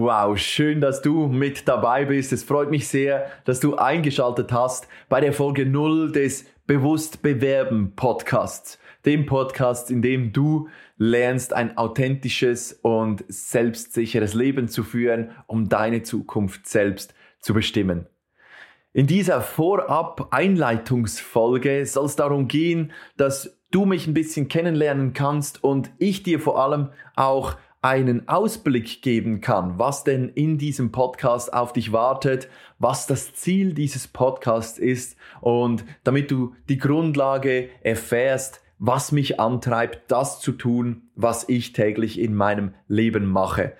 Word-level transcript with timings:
Wow, 0.00 0.38
schön, 0.38 0.80
dass 0.80 1.02
du 1.02 1.26
mit 1.26 1.66
dabei 1.66 2.04
bist. 2.04 2.32
Es 2.32 2.44
freut 2.44 2.70
mich 2.70 2.86
sehr, 2.86 3.32
dass 3.44 3.58
du 3.58 3.74
eingeschaltet 3.74 4.52
hast 4.52 4.86
bei 5.08 5.20
der 5.20 5.32
Folge 5.32 5.66
0 5.66 6.12
des 6.12 6.46
Bewusst 6.68 7.20
Bewerben 7.20 7.96
Podcasts. 7.96 8.78
Dem 9.04 9.26
Podcast, 9.26 9.90
in 9.90 10.00
dem 10.00 10.32
du 10.32 10.68
lernst, 10.98 11.52
ein 11.52 11.76
authentisches 11.76 12.74
und 12.74 13.24
selbstsicheres 13.26 14.34
Leben 14.34 14.68
zu 14.68 14.84
führen, 14.84 15.32
um 15.48 15.68
deine 15.68 16.04
Zukunft 16.04 16.68
selbst 16.68 17.12
zu 17.40 17.52
bestimmen. 17.52 18.06
In 18.92 19.08
dieser 19.08 19.40
Vorab-Einleitungsfolge 19.40 21.84
soll 21.86 22.06
es 22.06 22.14
darum 22.14 22.46
gehen, 22.46 22.92
dass 23.16 23.58
du 23.72 23.84
mich 23.84 24.06
ein 24.06 24.14
bisschen 24.14 24.46
kennenlernen 24.46 25.12
kannst 25.12 25.64
und 25.64 25.90
ich 25.98 26.22
dir 26.22 26.38
vor 26.38 26.62
allem 26.62 26.90
auch 27.16 27.56
einen 27.80 28.28
Ausblick 28.28 29.02
geben 29.02 29.40
kann, 29.40 29.78
was 29.78 30.02
denn 30.02 30.28
in 30.30 30.58
diesem 30.58 30.90
Podcast 30.90 31.52
auf 31.52 31.72
dich 31.72 31.92
wartet, 31.92 32.48
was 32.78 33.06
das 33.06 33.34
Ziel 33.34 33.72
dieses 33.72 34.08
Podcasts 34.08 34.78
ist 34.78 35.16
und 35.40 35.84
damit 36.02 36.30
du 36.30 36.54
die 36.68 36.78
Grundlage 36.78 37.68
erfährst, 37.82 38.62
was 38.80 39.12
mich 39.12 39.38
antreibt, 39.38 40.10
das 40.10 40.40
zu 40.40 40.52
tun, 40.52 41.02
was 41.14 41.48
ich 41.48 41.72
täglich 41.72 42.18
in 42.18 42.34
meinem 42.34 42.74
Leben 42.88 43.26
mache. 43.26 43.74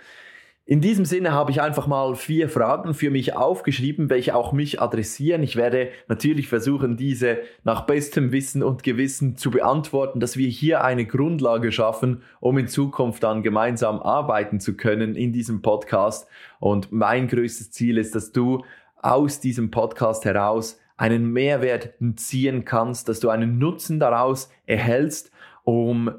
In 0.70 0.82
diesem 0.82 1.06
Sinne 1.06 1.32
habe 1.32 1.50
ich 1.50 1.62
einfach 1.62 1.86
mal 1.86 2.14
vier 2.14 2.50
Fragen 2.50 2.92
für 2.92 3.08
mich 3.08 3.34
aufgeschrieben, 3.34 4.10
welche 4.10 4.36
auch 4.36 4.52
mich 4.52 4.82
adressieren. 4.82 5.42
Ich 5.42 5.56
werde 5.56 5.88
natürlich 6.08 6.48
versuchen, 6.48 6.98
diese 6.98 7.38
nach 7.64 7.86
bestem 7.86 8.32
Wissen 8.32 8.62
und 8.62 8.82
Gewissen 8.82 9.38
zu 9.38 9.50
beantworten, 9.50 10.20
dass 10.20 10.36
wir 10.36 10.46
hier 10.46 10.84
eine 10.84 11.06
Grundlage 11.06 11.72
schaffen, 11.72 12.20
um 12.40 12.58
in 12.58 12.68
Zukunft 12.68 13.22
dann 13.22 13.42
gemeinsam 13.42 13.98
arbeiten 13.98 14.60
zu 14.60 14.76
können 14.76 15.14
in 15.14 15.32
diesem 15.32 15.62
Podcast. 15.62 16.28
Und 16.60 16.92
mein 16.92 17.28
größtes 17.28 17.70
Ziel 17.70 17.96
ist, 17.96 18.14
dass 18.14 18.32
du 18.32 18.62
aus 19.00 19.40
diesem 19.40 19.70
Podcast 19.70 20.26
heraus 20.26 20.78
einen 20.98 21.32
Mehrwert 21.32 21.94
ziehen 22.16 22.66
kannst, 22.66 23.08
dass 23.08 23.20
du 23.20 23.30
einen 23.30 23.58
Nutzen 23.58 24.00
daraus 24.00 24.50
erhältst, 24.66 25.32
um 25.64 26.10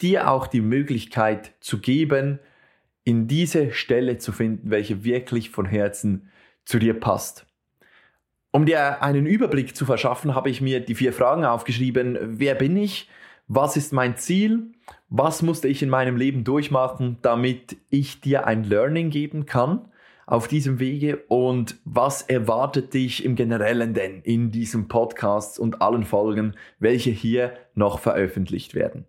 dir 0.00 0.28
auch 0.28 0.48
die 0.48 0.60
Möglichkeit 0.60 1.54
zu 1.60 1.78
geben, 1.78 2.40
in 3.04 3.26
diese 3.26 3.72
Stelle 3.72 4.18
zu 4.18 4.32
finden, 4.32 4.70
welche 4.70 5.04
wirklich 5.04 5.50
von 5.50 5.66
Herzen 5.66 6.30
zu 6.64 6.78
dir 6.78 6.98
passt. 6.98 7.46
Um 8.52 8.66
dir 8.66 9.02
einen 9.02 9.26
Überblick 9.26 9.74
zu 9.74 9.86
verschaffen, 9.86 10.34
habe 10.34 10.50
ich 10.50 10.60
mir 10.60 10.80
die 10.80 10.94
vier 10.94 11.12
Fragen 11.12 11.44
aufgeschrieben. 11.44 12.18
Wer 12.20 12.54
bin 12.54 12.76
ich? 12.76 13.08
Was 13.48 13.76
ist 13.76 13.92
mein 13.92 14.16
Ziel? 14.16 14.72
Was 15.08 15.42
musste 15.42 15.68
ich 15.68 15.82
in 15.82 15.88
meinem 15.88 16.16
Leben 16.16 16.44
durchmachen, 16.44 17.18
damit 17.22 17.76
ich 17.90 18.20
dir 18.20 18.46
ein 18.46 18.64
Learning 18.64 19.10
geben 19.10 19.46
kann 19.46 19.88
auf 20.26 20.48
diesem 20.48 20.78
Wege? 20.78 21.24
Und 21.28 21.76
was 21.84 22.22
erwartet 22.22 22.94
dich 22.94 23.24
im 23.24 23.36
Generellen 23.36 23.94
denn 23.94 24.20
in 24.22 24.50
diesem 24.50 24.86
Podcast 24.86 25.58
und 25.58 25.80
allen 25.80 26.04
Folgen, 26.04 26.54
welche 26.78 27.10
hier 27.10 27.54
noch 27.74 27.98
veröffentlicht 27.98 28.74
werden? 28.74 29.06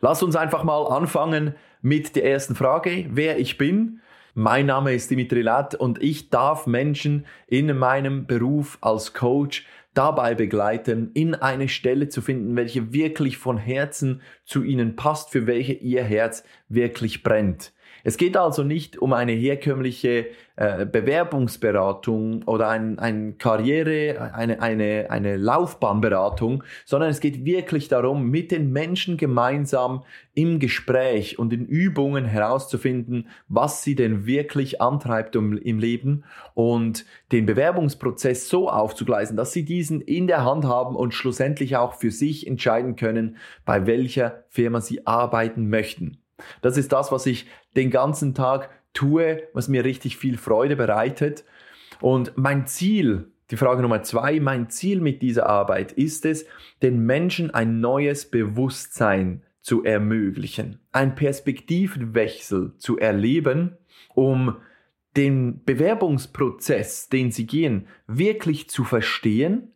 Lass 0.00 0.22
uns 0.22 0.36
einfach 0.36 0.64
mal 0.64 0.86
anfangen 0.86 1.54
mit 1.82 2.16
der 2.16 2.24
ersten 2.24 2.54
Frage, 2.54 3.06
wer 3.10 3.38
ich 3.38 3.58
bin. 3.58 4.00
Mein 4.34 4.66
Name 4.66 4.92
ist 4.92 5.10
Dimitri 5.10 5.40
Latt 5.40 5.74
und 5.74 6.02
ich 6.02 6.28
darf 6.28 6.66
Menschen 6.66 7.26
in 7.46 7.76
meinem 7.76 8.26
Beruf 8.26 8.78
als 8.82 9.14
Coach 9.14 9.66
dabei 9.94 10.34
begleiten, 10.34 11.10
in 11.14 11.34
eine 11.34 11.68
Stelle 11.68 12.08
zu 12.08 12.20
finden, 12.20 12.54
welche 12.54 12.92
wirklich 12.92 13.38
von 13.38 13.56
Herzen 13.56 14.20
zu 14.44 14.62
ihnen 14.62 14.94
passt, 14.94 15.30
für 15.30 15.46
welche 15.46 15.72
ihr 15.72 16.04
Herz 16.04 16.44
wirklich 16.68 17.22
brennt. 17.22 17.72
Es 18.06 18.18
geht 18.18 18.36
also 18.36 18.62
nicht 18.62 18.98
um 18.98 19.12
eine 19.12 19.32
herkömmliche 19.32 20.26
äh, 20.54 20.86
Bewerbungsberatung 20.86 22.44
oder 22.44 22.68
ein, 22.68 23.00
ein 23.00 23.36
Karriere, 23.36 24.32
eine, 24.32 24.62
eine, 24.62 25.06
eine 25.10 25.36
Laufbahnberatung, 25.36 26.62
sondern 26.84 27.10
es 27.10 27.18
geht 27.18 27.44
wirklich 27.44 27.88
darum, 27.88 28.30
mit 28.30 28.52
den 28.52 28.70
Menschen 28.70 29.16
gemeinsam 29.16 30.04
im 30.34 30.60
Gespräch 30.60 31.40
und 31.40 31.52
in 31.52 31.66
Übungen 31.66 32.26
herauszufinden, 32.26 33.26
was 33.48 33.82
sie 33.82 33.96
denn 33.96 34.24
wirklich 34.24 34.80
antreibt 34.80 35.34
um, 35.34 35.58
im 35.58 35.80
Leben 35.80 36.22
und 36.54 37.06
den 37.32 37.44
Bewerbungsprozess 37.44 38.48
so 38.48 38.70
aufzugleisen, 38.70 39.36
dass 39.36 39.52
sie 39.52 39.64
diesen 39.64 40.00
in 40.00 40.28
der 40.28 40.44
Hand 40.44 40.64
haben 40.64 40.94
und 40.94 41.12
schlussendlich 41.12 41.76
auch 41.76 41.94
für 41.94 42.12
sich 42.12 42.46
entscheiden 42.46 42.94
können, 42.94 43.36
bei 43.64 43.88
welcher 43.88 44.44
Firma 44.48 44.80
sie 44.80 45.08
arbeiten 45.08 45.68
möchten. 45.68 46.18
Das 46.62 46.76
ist 46.76 46.92
das, 46.92 47.12
was 47.12 47.26
ich 47.26 47.46
den 47.76 47.90
ganzen 47.90 48.34
Tag 48.34 48.70
tue, 48.92 49.48
was 49.52 49.68
mir 49.68 49.84
richtig 49.84 50.16
viel 50.16 50.38
Freude 50.38 50.76
bereitet. 50.76 51.44
Und 52.00 52.32
mein 52.36 52.66
Ziel, 52.66 53.30
die 53.50 53.56
Frage 53.56 53.82
Nummer 53.82 54.02
zwei, 54.02 54.40
mein 54.40 54.70
Ziel 54.70 55.00
mit 55.00 55.22
dieser 55.22 55.46
Arbeit 55.46 55.92
ist 55.92 56.26
es, 56.26 56.46
den 56.82 57.04
Menschen 57.04 57.52
ein 57.52 57.80
neues 57.80 58.30
Bewusstsein 58.30 59.42
zu 59.60 59.84
ermöglichen, 59.84 60.80
einen 60.92 61.14
Perspektivenwechsel 61.14 62.74
zu 62.76 62.98
erleben, 62.98 63.76
um 64.14 64.56
den 65.16 65.64
Bewerbungsprozess, 65.64 67.08
den 67.08 67.32
sie 67.32 67.46
gehen, 67.46 67.88
wirklich 68.06 68.68
zu 68.68 68.84
verstehen, 68.84 69.72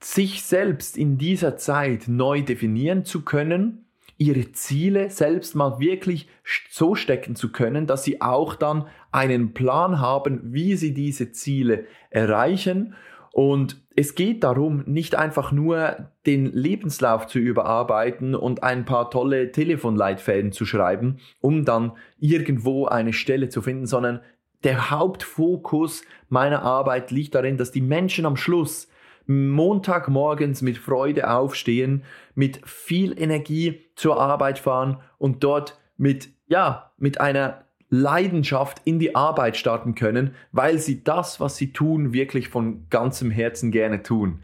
sich 0.00 0.42
selbst 0.44 0.96
in 0.96 1.18
dieser 1.18 1.56
Zeit 1.56 2.06
neu 2.06 2.42
definieren 2.42 3.04
zu 3.04 3.22
können 3.22 3.87
ihre 4.18 4.50
Ziele 4.52 5.10
selbst 5.10 5.54
mal 5.54 5.78
wirklich 5.78 6.28
so 6.68 6.94
stecken 6.94 7.36
zu 7.36 7.50
können, 7.52 7.86
dass 7.86 8.04
sie 8.04 8.20
auch 8.20 8.56
dann 8.56 8.86
einen 9.12 9.54
Plan 9.54 10.00
haben, 10.00 10.40
wie 10.52 10.74
sie 10.74 10.92
diese 10.92 11.30
Ziele 11.32 11.86
erreichen. 12.10 12.94
Und 13.32 13.80
es 13.94 14.16
geht 14.16 14.42
darum, 14.42 14.82
nicht 14.86 15.14
einfach 15.14 15.52
nur 15.52 16.10
den 16.26 16.46
Lebenslauf 16.46 17.28
zu 17.28 17.38
überarbeiten 17.38 18.34
und 18.34 18.64
ein 18.64 18.84
paar 18.84 19.10
tolle 19.10 19.52
Telefonleitfäden 19.52 20.50
zu 20.50 20.66
schreiben, 20.66 21.18
um 21.40 21.64
dann 21.64 21.92
irgendwo 22.18 22.86
eine 22.86 23.12
Stelle 23.12 23.48
zu 23.48 23.62
finden, 23.62 23.86
sondern 23.86 24.20
der 24.64 24.90
Hauptfokus 24.90 26.02
meiner 26.28 26.62
Arbeit 26.62 27.12
liegt 27.12 27.36
darin, 27.36 27.56
dass 27.56 27.70
die 27.70 27.80
Menschen 27.80 28.26
am 28.26 28.36
Schluss 28.36 28.88
Montagmorgens 29.28 30.62
mit 30.62 30.78
Freude 30.78 31.30
aufstehen, 31.30 32.02
mit 32.34 32.60
viel 32.66 33.20
Energie 33.20 33.82
zur 33.94 34.18
Arbeit 34.20 34.58
fahren 34.58 35.00
und 35.18 35.44
dort 35.44 35.78
mit, 35.98 36.30
ja, 36.48 36.92
mit 36.96 37.20
einer 37.20 37.64
Leidenschaft 37.90 38.80
in 38.84 38.98
die 38.98 39.14
Arbeit 39.14 39.56
starten 39.56 39.94
können, 39.94 40.34
weil 40.52 40.78
sie 40.78 41.04
das, 41.04 41.40
was 41.40 41.56
sie 41.56 41.72
tun, 41.72 42.12
wirklich 42.12 42.48
von 42.48 42.86
ganzem 42.88 43.30
Herzen 43.30 43.70
gerne 43.70 44.02
tun. 44.02 44.42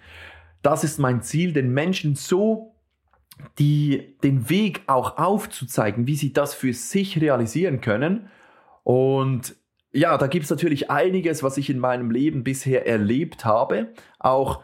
Das 0.62 0.84
ist 0.84 0.98
mein 0.98 1.22
Ziel, 1.22 1.52
den 1.52 1.72
Menschen 1.72 2.14
so 2.14 2.74
die, 3.58 4.16
den 4.22 4.48
Weg 4.50 4.82
auch 4.86 5.16
aufzuzeigen, 5.16 6.06
wie 6.06 6.16
sie 6.16 6.32
das 6.32 6.54
für 6.54 6.72
sich 6.72 7.20
realisieren 7.20 7.80
können. 7.80 8.28
Und 8.82 9.56
ja, 9.92 10.18
da 10.18 10.26
gibt 10.26 10.44
es 10.44 10.50
natürlich 10.50 10.90
einiges, 10.90 11.42
was 11.42 11.56
ich 11.56 11.70
in 11.70 11.78
meinem 11.78 12.10
Leben 12.10 12.44
bisher 12.44 12.86
erlebt 12.86 13.44
habe, 13.44 13.92
auch 14.18 14.62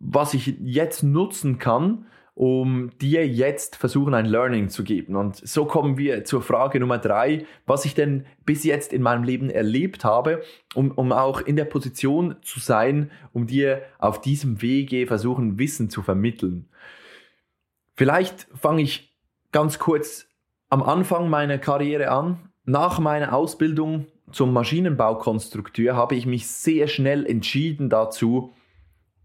was 0.00 0.34
ich 0.34 0.56
jetzt 0.60 1.02
nutzen 1.02 1.58
kann, 1.58 2.06
um 2.34 2.90
dir 2.98 3.28
jetzt 3.28 3.76
versuchen, 3.76 4.14
ein 4.14 4.24
Learning 4.24 4.70
zu 4.70 4.82
geben. 4.82 5.14
Und 5.14 5.36
so 5.36 5.66
kommen 5.66 5.98
wir 5.98 6.24
zur 6.24 6.40
Frage 6.40 6.80
Nummer 6.80 6.96
drei, 6.96 7.44
was 7.66 7.84
ich 7.84 7.94
denn 7.94 8.24
bis 8.46 8.64
jetzt 8.64 8.94
in 8.94 9.02
meinem 9.02 9.24
Leben 9.24 9.50
erlebt 9.50 10.04
habe, 10.04 10.42
um, 10.74 10.90
um 10.92 11.12
auch 11.12 11.42
in 11.42 11.56
der 11.56 11.66
Position 11.66 12.36
zu 12.40 12.58
sein, 12.58 13.10
um 13.34 13.46
dir 13.46 13.82
auf 13.98 14.22
diesem 14.22 14.62
Wege 14.62 15.06
versuchen, 15.06 15.58
Wissen 15.58 15.90
zu 15.90 16.00
vermitteln. 16.00 16.70
Vielleicht 17.94 18.48
fange 18.54 18.82
ich 18.82 19.14
ganz 19.52 19.78
kurz 19.78 20.26
am 20.70 20.82
Anfang 20.82 21.28
meiner 21.28 21.58
Karriere 21.58 22.10
an. 22.10 22.38
Nach 22.64 22.98
meiner 23.00 23.34
Ausbildung 23.34 24.06
zum 24.32 24.54
Maschinenbaukonstrukteur 24.54 25.94
habe 25.94 26.14
ich 26.14 26.24
mich 26.24 26.46
sehr 26.46 26.88
schnell 26.88 27.26
entschieden 27.26 27.90
dazu, 27.90 28.54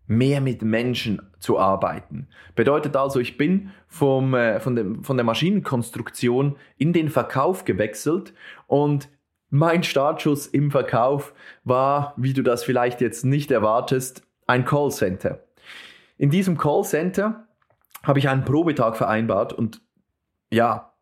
mehr 0.08 0.42
mit 0.42 0.62
Menschen 0.62 1.22
zu 1.40 1.60
arbeiten. 1.60 2.28
Bedeutet 2.56 2.96
also, 2.96 3.20
ich 3.20 3.38
bin 3.38 3.72
vom, 3.88 4.34
äh, 4.34 4.60
von, 4.60 4.76
dem, 4.76 5.04
von 5.04 5.18
der 5.18 5.26
Maschinenkonstruktion 5.26 6.56
in 6.78 6.94
den 6.94 7.10
Verkauf 7.10 7.66
gewechselt 7.66 8.34
und 8.68 9.10
mein 9.50 9.84
Startschuss 9.84 10.48
im 10.48 10.72
Verkauf 10.72 11.34
war, 11.64 12.14
wie 12.18 12.34
du 12.34 12.42
das 12.42 12.64
vielleicht 12.64 13.00
jetzt 13.02 13.26
nicht 13.26 13.52
erwartest, 13.52 14.24
ein 14.48 14.66
Callcenter. 14.66 15.44
In 16.18 16.30
diesem 16.30 16.58
Callcenter 16.58 17.48
habe 18.04 18.20
ich 18.20 18.30
einen 18.30 18.46
Probetag 18.46 18.98
vereinbart 18.98 19.54
und 19.54 19.82
ja, 20.52 20.95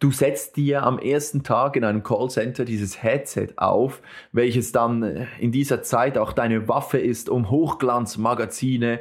Du 0.00 0.12
setzt 0.12 0.56
dir 0.56 0.84
am 0.84 0.98
ersten 0.98 1.42
Tag 1.42 1.74
in 1.74 1.82
einem 1.82 2.04
Callcenter 2.04 2.64
dieses 2.64 3.02
Headset 3.02 3.48
auf, 3.56 4.00
welches 4.30 4.70
dann 4.70 5.02
äh, 5.02 5.26
in 5.40 5.50
dieser 5.50 5.82
Zeit 5.82 6.16
auch 6.18 6.32
deine 6.32 6.68
Waffe 6.68 6.98
ist, 6.98 7.28
um 7.28 7.50
Hochglanzmagazine 7.50 9.00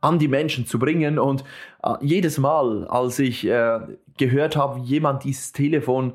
an 0.00 0.18
die 0.18 0.28
Menschen 0.28 0.66
zu 0.66 0.78
bringen. 0.78 1.18
Und 1.18 1.44
äh, 1.82 1.94
jedes 2.00 2.38
Mal, 2.38 2.86
als 2.88 3.18
ich 3.18 3.46
äh, 3.46 3.80
gehört 4.16 4.56
habe, 4.56 4.80
jemand 4.80 5.24
dieses 5.24 5.52
Telefon 5.52 6.14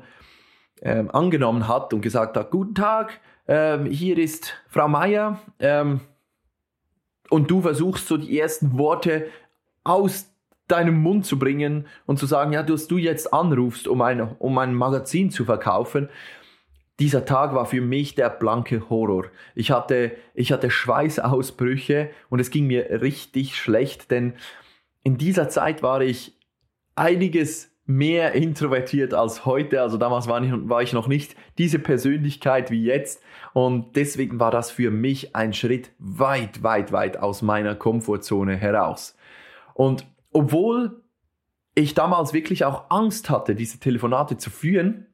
ähm, 0.82 1.10
angenommen 1.12 1.68
hat 1.68 1.94
und 1.94 2.00
gesagt 2.00 2.36
hat, 2.36 2.50
guten 2.50 2.74
Tag, 2.74 3.20
ähm, 3.46 3.86
hier 3.86 4.18
ist 4.18 4.54
Frau 4.68 4.88
Meier 4.88 5.38
ähm, 5.60 6.00
und 7.30 7.50
du 7.50 7.62
versuchst 7.62 8.08
so 8.08 8.16
die 8.16 8.38
ersten 8.38 8.76
Worte 8.78 9.26
aus 9.84 10.33
deinem 10.68 10.96
Mund 11.00 11.26
zu 11.26 11.38
bringen 11.38 11.86
und 12.06 12.18
zu 12.18 12.26
sagen, 12.26 12.52
ja, 12.52 12.62
dass 12.62 12.88
du 12.88 12.96
jetzt 12.96 13.32
anrufst, 13.32 13.86
um 13.88 14.00
ein, 14.02 14.20
um 14.20 14.56
ein 14.58 14.74
Magazin 14.74 15.30
zu 15.30 15.44
verkaufen. 15.44 16.08
Dieser 17.00 17.24
Tag 17.24 17.54
war 17.54 17.66
für 17.66 17.80
mich 17.80 18.14
der 18.14 18.30
blanke 18.30 18.88
Horror. 18.88 19.26
Ich 19.54 19.70
hatte, 19.70 20.12
ich 20.32 20.52
hatte 20.52 20.70
Schweißausbrüche 20.70 22.10
und 22.30 22.38
es 22.38 22.50
ging 22.50 22.66
mir 22.66 23.02
richtig 23.02 23.56
schlecht, 23.56 24.10
denn 24.10 24.34
in 25.02 25.18
dieser 25.18 25.48
Zeit 25.48 25.82
war 25.82 26.00
ich 26.00 26.38
einiges 26.94 27.74
mehr 27.86 28.32
introvertiert 28.32 29.12
als 29.12 29.44
heute. 29.44 29.82
Also 29.82 29.98
damals 29.98 30.28
war 30.28 30.42
ich, 30.42 30.50
war 30.52 30.82
ich 30.82 30.92
noch 30.92 31.06
nicht 31.06 31.36
diese 31.58 31.78
Persönlichkeit 31.78 32.70
wie 32.70 32.84
jetzt. 32.84 33.22
Und 33.52 33.96
deswegen 33.96 34.40
war 34.40 34.50
das 34.50 34.70
für 34.70 34.90
mich 34.90 35.36
ein 35.36 35.52
Schritt 35.52 35.90
weit, 35.98 36.62
weit, 36.62 36.92
weit 36.92 37.16
aus 37.18 37.42
meiner 37.42 37.74
Komfortzone 37.74 38.56
heraus. 38.56 39.16
Und 39.74 40.06
obwohl 40.34 41.02
ich 41.74 41.94
damals 41.94 42.32
wirklich 42.32 42.64
auch 42.64 42.90
Angst 42.90 43.30
hatte, 43.30 43.54
diese 43.54 43.80
Telefonate 43.80 44.36
zu 44.36 44.50
führen, 44.50 45.06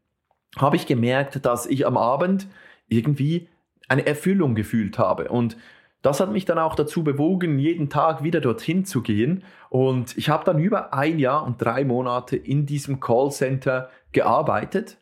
habe 0.57 0.77
ich 0.77 0.87
gemerkt, 0.87 1.45
dass 1.47 1.67
ich 1.67 1.87
am 1.87 1.97
Abend 1.97 2.49
irgendwie 2.89 3.49
eine 3.89 4.07
Erfüllung 4.07 4.55
gefühlt 4.55 4.99
habe. 4.99 5.29
Und 5.29 5.57
das 6.03 6.21
hat 6.21 6.33
mich 6.33 6.45
dann 6.45 6.59
auch 6.59 6.75
dazu 6.75 7.05
bewogen, 7.05 7.59
jeden 7.59 7.91
Tag 7.91 8.23
wieder 8.23 8.41
dorthin 8.41 8.85
zu 8.85 9.03
gehen. 9.03 9.45
Und 9.69 10.17
ich 10.17 10.29
habe 10.29 10.45
dann 10.45 10.59
über 10.59 10.95
ein 10.95 11.19
Jahr 11.19 11.45
und 11.45 11.63
drei 11.63 11.85
Monate 11.85 12.37
in 12.37 12.67
diesem 12.67 13.01
Callcenter 13.01 13.91
gearbeitet. 14.13 14.99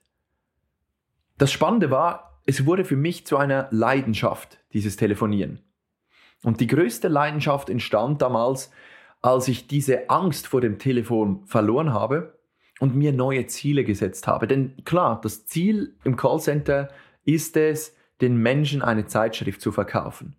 Das 1.39 1.53
Spannende 1.53 1.91
war, 1.91 2.41
es 2.47 2.67
wurde 2.67 2.85
für 2.85 2.97
mich 2.97 3.27
zu 3.27 3.37
einer 3.37 3.69
Leidenschaft, 3.71 4.59
dieses 4.73 4.97
Telefonieren. 4.97 5.61
Und 6.43 6.61
die 6.61 6.67
größte 6.67 7.09
Leidenschaft 7.09 7.71
entstand 7.71 8.23
damals, 8.23 8.71
als 9.23 9.49
ich 9.49 9.67
diese 9.67 10.11
Angst 10.11 10.47
vor 10.47 10.61
dem 10.61 10.79
Telefon 10.79 11.45
verloren 11.47 11.93
habe 11.93 12.39
und 12.81 12.95
mir 12.95 13.13
neue 13.13 13.47
Ziele 13.47 13.85
gesetzt 13.85 14.27
habe. 14.27 14.47
Denn 14.47 14.75
klar, 14.85 15.21
das 15.23 15.47
Ziel 15.47 15.97
im 16.05 16.17
Callcenter 16.17 16.89
ist 17.25 17.57
es, 17.57 17.97
den 18.21 18.37
Menschen 18.37 18.83
eine 18.83 19.07
Zeitschrift 19.07 19.61
zu 19.61 19.73
verkaufen. 19.73 20.37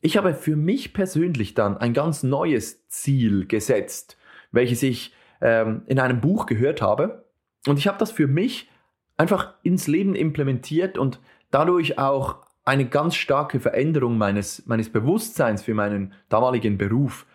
Ich 0.00 0.16
habe 0.16 0.34
für 0.34 0.56
mich 0.56 0.92
persönlich 0.92 1.54
dann 1.54 1.78
ein 1.78 1.92
ganz 1.92 2.22
neues 2.22 2.86
Ziel 2.88 3.46
gesetzt, 3.46 4.16
welches 4.52 4.82
ich 4.82 5.14
ähm, 5.40 5.82
in 5.86 5.98
einem 5.98 6.20
Buch 6.20 6.46
gehört 6.46 6.82
habe. 6.82 7.24
Und 7.66 7.78
ich 7.78 7.86
habe 7.86 7.98
das 7.98 8.12
für 8.12 8.26
mich 8.26 8.70
einfach 9.16 9.54
ins 9.62 9.86
Leben 9.86 10.14
implementiert 10.14 10.98
und 10.98 11.20
dadurch 11.50 11.98
auch 11.98 12.36
eine 12.64 12.86
ganz 12.86 13.14
starke 13.14 13.60
Veränderung 13.60 14.18
meines, 14.18 14.66
meines 14.66 14.90
Bewusstseins 14.90 15.62
für 15.62 15.74
meinen 15.74 16.12
damaligen 16.28 16.76
Beruf 16.76 17.26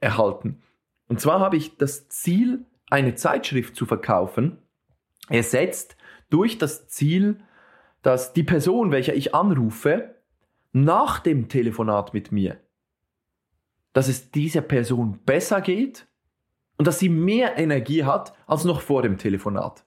erhalten. 0.00 0.62
Und 1.08 1.20
zwar 1.20 1.40
habe 1.40 1.56
ich 1.56 1.76
das 1.76 2.08
Ziel, 2.08 2.64
eine 2.90 3.14
Zeitschrift 3.14 3.76
zu 3.76 3.86
verkaufen, 3.86 4.58
ersetzt 5.28 5.96
durch 6.28 6.58
das 6.58 6.88
Ziel, 6.88 7.40
dass 8.02 8.32
die 8.32 8.42
Person, 8.42 8.90
welcher 8.90 9.14
ich 9.14 9.34
anrufe, 9.34 10.14
nach 10.72 11.18
dem 11.18 11.48
Telefonat 11.48 12.14
mit 12.14 12.32
mir, 12.32 12.58
dass 13.92 14.08
es 14.08 14.30
dieser 14.30 14.62
Person 14.62 15.18
besser 15.24 15.60
geht 15.60 16.06
und 16.78 16.86
dass 16.86 16.98
sie 16.98 17.08
mehr 17.08 17.58
Energie 17.58 18.04
hat 18.04 18.32
als 18.46 18.64
noch 18.64 18.80
vor 18.80 19.02
dem 19.02 19.18
Telefonat. 19.18 19.84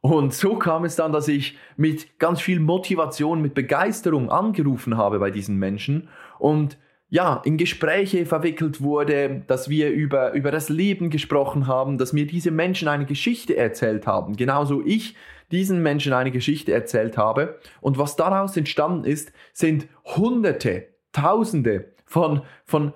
Und 0.00 0.34
so 0.34 0.58
kam 0.58 0.84
es 0.84 0.96
dann, 0.96 1.12
dass 1.12 1.28
ich 1.28 1.56
mit 1.78 2.18
ganz 2.18 2.42
viel 2.42 2.60
Motivation, 2.60 3.40
mit 3.40 3.54
Begeisterung 3.54 4.30
angerufen 4.30 4.98
habe 4.98 5.18
bei 5.18 5.30
diesen 5.30 5.56
Menschen 5.56 6.10
und 6.38 6.76
ja, 7.14 7.40
in 7.44 7.58
Gespräche 7.58 8.26
verwickelt 8.26 8.80
wurde, 8.80 9.44
dass 9.46 9.68
wir 9.68 9.90
über, 9.90 10.32
über 10.32 10.50
das 10.50 10.68
Leben 10.68 11.10
gesprochen 11.10 11.68
haben, 11.68 11.96
dass 11.96 12.12
mir 12.12 12.26
diese 12.26 12.50
Menschen 12.50 12.88
eine 12.88 13.04
Geschichte 13.06 13.56
erzählt 13.56 14.08
haben. 14.08 14.34
Genauso 14.34 14.82
ich 14.84 15.14
diesen 15.52 15.80
Menschen 15.80 16.12
eine 16.12 16.32
Geschichte 16.32 16.72
erzählt 16.72 17.16
habe. 17.16 17.60
Und 17.80 17.98
was 17.98 18.16
daraus 18.16 18.56
entstanden 18.56 19.04
ist, 19.04 19.30
sind 19.52 19.86
Hunderte, 20.04 20.88
Tausende 21.12 21.92
von, 22.04 22.42
von 22.64 22.92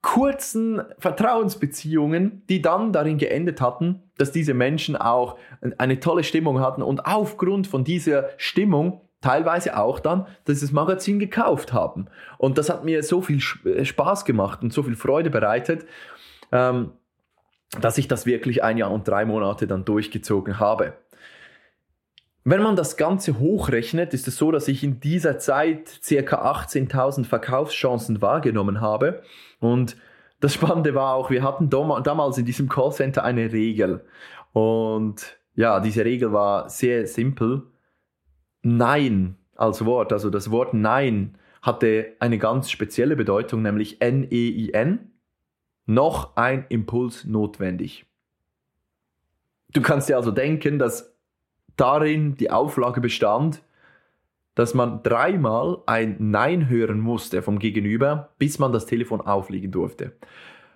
kurzen 0.00 0.82
Vertrauensbeziehungen, 1.00 2.44
die 2.48 2.62
dann 2.62 2.92
darin 2.92 3.18
geendet 3.18 3.60
hatten, 3.60 4.04
dass 4.16 4.30
diese 4.30 4.54
Menschen 4.54 4.94
auch 4.94 5.38
eine 5.78 5.98
tolle 5.98 6.22
Stimmung 6.22 6.60
hatten 6.60 6.82
und 6.82 7.04
aufgrund 7.04 7.66
von 7.66 7.82
dieser 7.82 8.28
Stimmung 8.36 9.00
teilweise 9.26 9.76
auch 9.76 9.98
dann 9.98 10.26
dieses 10.46 10.70
Magazin 10.70 11.18
gekauft 11.18 11.72
haben. 11.72 12.06
Und 12.38 12.58
das 12.58 12.70
hat 12.70 12.84
mir 12.84 13.02
so 13.02 13.20
viel 13.20 13.40
äh, 13.64 13.84
Spaß 13.84 14.24
gemacht 14.24 14.62
und 14.62 14.72
so 14.72 14.84
viel 14.84 14.94
Freude 14.94 15.30
bereitet, 15.30 15.84
ähm, 16.52 16.92
dass 17.80 17.98
ich 17.98 18.06
das 18.06 18.24
wirklich 18.24 18.62
ein 18.62 18.78
Jahr 18.78 18.92
und 18.92 19.08
drei 19.08 19.24
Monate 19.24 19.66
dann 19.66 19.84
durchgezogen 19.84 20.60
habe. 20.60 20.92
Wenn 22.44 22.62
man 22.62 22.76
das 22.76 22.96
Ganze 22.96 23.40
hochrechnet, 23.40 24.14
ist 24.14 24.28
es 24.28 24.36
so, 24.36 24.52
dass 24.52 24.68
ich 24.68 24.84
in 24.84 25.00
dieser 25.00 25.40
Zeit 25.40 26.00
ca. 26.08 26.52
18.000 26.52 27.24
Verkaufschancen 27.24 28.22
wahrgenommen 28.22 28.80
habe. 28.80 29.22
Und 29.58 29.96
das 30.38 30.54
Spannende 30.54 30.94
war 30.94 31.14
auch, 31.14 31.30
wir 31.30 31.42
hatten 31.42 31.68
damals 31.68 32.38
in 32.38 32.44
diesem 32.44 32.68
Callcenter 32.68 33.24
eine 33.24 33.50
Regel. 33.50 34.04
Und 34.52 35.36
ja, 35.56 35.80
diese 35.80 36.04
Regel 36.04 36.32
war 36.32 36.70
sehr 36.70 37.08
simpel. 37.08 37.64
Nein 38.66 39.36
als 39.54 39.84
Wort, 39.84 40.12
also 40.12 40.28
das 40.28 40.50
Wort 40.50 40.74
Nein 40.74 41.36
hatte 41.62 42.12
eine 42.18 42.38
ganz 42.38 42.70
spezielle 42.70 43.16
Bedeutung, 43.16 43.62
nämlich 43.62 44.00
N-E-I-N, 44.00 45.12
noch 45.86 46.36
ein 46.36 46.66
Impuls 46.68 47.24
notwendig. 47.24 48.06
Du 49.72 49.80
kannst 49.82 50.08
dir 50.08 50.16
also 50.16 50.30
denken, 50.30 50.78
dass 50.78 51.14
darin 51.76 52.34
die 52.36 52.50
Auflage 52.50 53.00
bestand, 53.00 53.62
dass 54.56 54.74
man 54.74 55.02
dreimal 55.02 55.82
ein 55.86 56.16
Nein 56.18 56.68
hören 56.68 56.98
musste 56.98 57.42
vom 57.42 57.58
Gegenüber, 57.58 58.30
bis 58.38 58.58
man 58.58 58.72
das 58.72 58.86
Telefon 58.86 59.20
auflegen 59.20 59.70
durfte. 59.70 60.12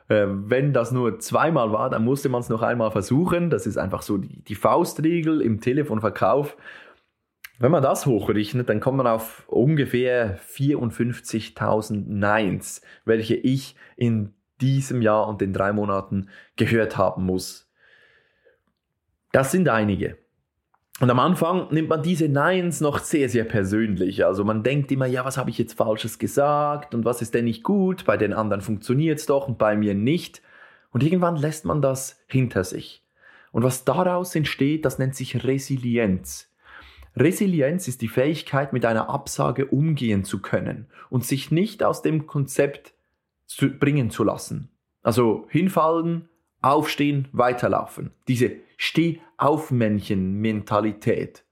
Äh, 0.08 0.26
wenn 0.28 0.72
das 0.72 0.92
nur 0.92 1.18
zweimal 1.18 1.72
war, 1.72 1.90
dann 1.90 2.04
musste 2.04 2.28
man 2.28 2.40
es 2.40 2.48
noch 2.48 2.62
einmal 2.62 2.90
versuchen. 2.90 3.50
Das 3.50 3.66
ist 3.66 3.78
einfach 3.78 4.02
so 4.02 4.18
die, 4.18 4.42
die 4.44 4.54
Faustregel 4.54 5.40
im 5.40 5.60
Telefonverkauf. 5.60 6.56
Wenn 7.60 7.72
man 7.72 7.82
das 7.82 8.06
hochrechnet, 8.06 8.70
dann 8.70 8.80
kommt 8.80 8.96
man 8.96 9.06
auf 9.06 9.44
ungefähr 9.46 10.38
54.000 10.38 12.04
Neins, 12.06 12.80
welche 13.04 13.36
ich 13.36 13.76
in 13.96 14.32
diesem 14.62 15.02
Jahr 15.02 15.28
und 15.28 15.42
den 15.42 15.52
drei 15.52 15.74
Monaten 15.74 16.30
gehört 16.56 16.96
haben 16.96 17.26
muss. 17.26 17.70
Das 19.32 19.52
sind 19.52 19.68
einige. 19.68 20.16
Und 21.00 21.10
am 21.10 21.18
Anfang 21.18 21.68
nimmt 21.70 21.90
man 21.90 22.02
diese 22.02 22.30
Neins 22.30 22.80
noch 22.80 22.98
sehr, 22.98 23.28
sehr 23.28 23.44
persönlich. 23.44 24.24
Also 24.24 24.42
man 24.42 24.62
denkt 24.62 24.90
immer, 24.90 25.06
ja, 25.06 25.26
was 25.26 25.36
habe 25.36 25.50
ich 25.50 25.58
jetzt 25.58 25.74
Falsches 25.74 26.18
gesagt 26.18 26.94
und 26.94 27.04
was 27.04 27.20
ist 27.20 27.34
denn 27.34 27.44
nicht 27.44 27.62
gut? 27.62 28.06
Bei 28.06 28.16
den 28.16 28.32
anderen 28.32 28.62
funktioniert 28.62 29.18
es 29.18 29.26
doch 29.26 29.48
und 29.48 29.58
bei 29.58 29.76
mir 29.76 29.94
nicht. 29.94 30.40
Und 30.92 31.02
irgendwann 31.02 31.36
lässt 31.36 31.66
man 31.66 31.82
das 31.82 32.22
hinter 32.26 32.64
sich. 32.64 33.04
Und 33.52 33.64
was 33.64 33.84
daraus 33.84 34.34
entsteht, 34.34 34.86
das 34.86 34.98
nennt 34.98 35.14
sich 35.14 35.44
Resilienz. 35.44 36.49
Resilienz 37.16 37.88
ist 37.88 38.02
die 38.02 38.08
Fähigkeit, 38.08 38.72
mit 38.72 38.84
einer 38.84 39.10
Absage 39.10 39.66
umgehen 39.66 40.24
zu 40.24 40.40
können 40.40 40.86
und 41.08 41.24
sich 41.24 41.50
nicht 41.50 41.82
aus 41.82 42.02
dem 42.02 42.26
Konzept 42.26 42.92
zu 43.46 43.70
bringen 43.70 44.10
zu 44.10 44.22
lassen. 44.24 44.68
Also 45.02 45.46
hinfallen, 45.48 46.28
aufstehen, 46.62 47.28
weiterlaufen. 47.32 48.12
Diese 48.28 48.52
Steh-auf-Männchen-Mentalität. 48.76 51.44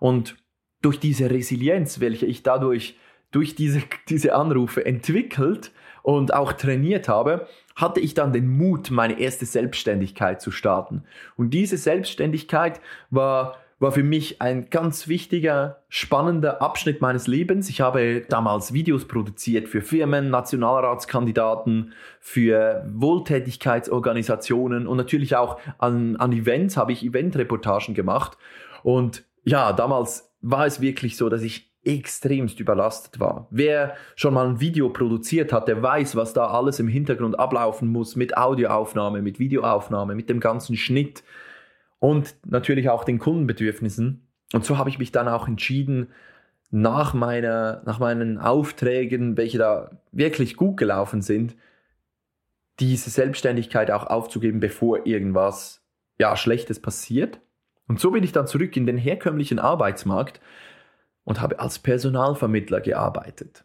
Und 0.00 0.36
durch 0.80 0.98
diese 1.00 1.30
Resilienz, 1.30 2.00
welche 2.00 2.24
ich 2.26 2.42
dadurch 2.42 2.98
durch 3.30 3.54
diese, 3.54 3.82
diese 4.08 4.34
Anrufe 4.34 4.86
entwickelt 4.86 5.72
und 6.02 6.32
auch 6.32 6.52
trainiert 6.52 7.08
habe, 7.08 7.46
hatte 7.74 8.00
ich 8.00 8.14
dann 8.14 8.32
den 8.32 8.48
Mut, 8.48 8.90
meine 8.90 9.18
erste 9.18 9.46
Selbstständigkeit 9.46 10.40
zu 10.40 10.50
starten. 10.50 11.04
Und 11.36 11.50
diese 11.50 11.76
Selbstständigkeit 11.76 12.80
war 13.10 13.56
war 13.78 13.92
für 13.92 14.02
mich 14.02 14.40
ein 14.40 14.70
ganz 14.70 15.08
wichtiger, 15.08 15.82
spannender 15.88 16.62
Abschnitt 16.62 17.00
meines 17.00 17.26
Lebens. 17.26 17.68
Ich 17.68 17.80
habe 17.80 18.22
damals 18.28 18.72
Videos 18.72 19.06
produziert 19.06 19.68
für 19.68 19.80
Firmen, 19.80 20.30
Nationalratskandidaten, 20.30 21.92
für 22.20 22.84
Wohltätigkeitsorganisationen 22.92 24.86
und 24.86 24.96
natürlich 24.96 25.36
auch 25.36 25.58
an, 25.78 26.16
an 26.16 26.32
Events 26.32 26.76
habe 26.76 26.92
ich 26.92 27.04
Eventreportagen 27.04 27.94
gemacht. 27.94 28.38
Und 28.82 29.24
ja, 29.44 29.72
damals 29.72 30.32
war 30.40 30.66
es 30.66 30.80
wirklich 30.80 31.16
so, 31.16 31.28
dass 31.28 31.42
ich 31.42 31.74
extremst 31.84 32.60
überlastet 32.60 33.20
war. 33.20 33.46
Wer 33.50 33.94
schon 34.16 34.34
mal 34.34 34.46
ein 34.46 34.60
Video 34.60 34.88
produziert 34.88 35.52
hat, 35.52 35.68
der 35.68 35.82
weiß, 35.82 36.16
was 36.16 36.32
da 36.32 36.46
alles 36.46 36.80
im 36.80 36.88
Hintergrund 36.88 37.38
ablaufen 37.38 37.88
muss 37.88 38.16
mit 38.16 38.36
Audioaufnahme, 38.36 39.20
mit 39.20 39.38
Videoaufnahme, 39.38 40.14
mit 40.14 40.30
dem 40.30 40.40
ganzen 40.40 40.76
Schnitt 40.76 41.22
und 42.04 42.36
natürlich 42.44 42.90
auch 42.90 43.02
den 43.02 43.18
Kundenbedürfnissen. 43.18 44.28
Und 44.52 44.62
so 44.66 44.76
habe 44.76 44.90
ich 44.90 44.98
mich 44.98 45.10
dann 45.10 45.26
auch 45.26 45.48
entschieden, 45.48 46.08
nach, 46.70 47.14
meiner, 47.14 47.80
nach 47.86 47.98
meinen 47.98 48.36
Aufträgen, 48.36 49.38
welche 49.38 49.56
da 49.56 49.90
wirklich 50.12 50.58
gut 50.58 50.76
gelaufen 50.76 51.22
sind, 51.22 51.56
diese 52.78 53.08
Selbstständigkeit 53.08 53.90
auch 53.90 54.06
aufzugeben, 54.06 54.60
bevor 54.60 55.06
irgendwas 55.06 55.82
ja, 56.18 56.36
Schlechtes 56.36 56.78
passiert. 56.78 57.40
Und 57.88 58.00
so 58.00 58.10
bin 58.10 58.22
ich 58.22 58.32
dann 58.32 58.46
zurück 58.46 58.76
in 58.76 58.84
den 58.84 58.98
herkömmlichen 58.98 59.58
Arbeitsmarkt 59.58 60.42
und 61.24 61.40
habe 61.40 61.58
als 61.58 61.78
Personalvermittler 61.78 62.82
gearbeitet. 62.82 63.64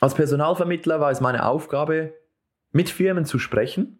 Als 0.00 0.14
Personalvermittler 0.14 0.98
war 0.98 1.10
es 1.10 1.20
meine 1.20 1.44
Aufgabe, 1.44 2.14
mit 2.72 2.88
Firmen 2.88 3.26
zu 3.26 3.38
sprechen 3.38 3.98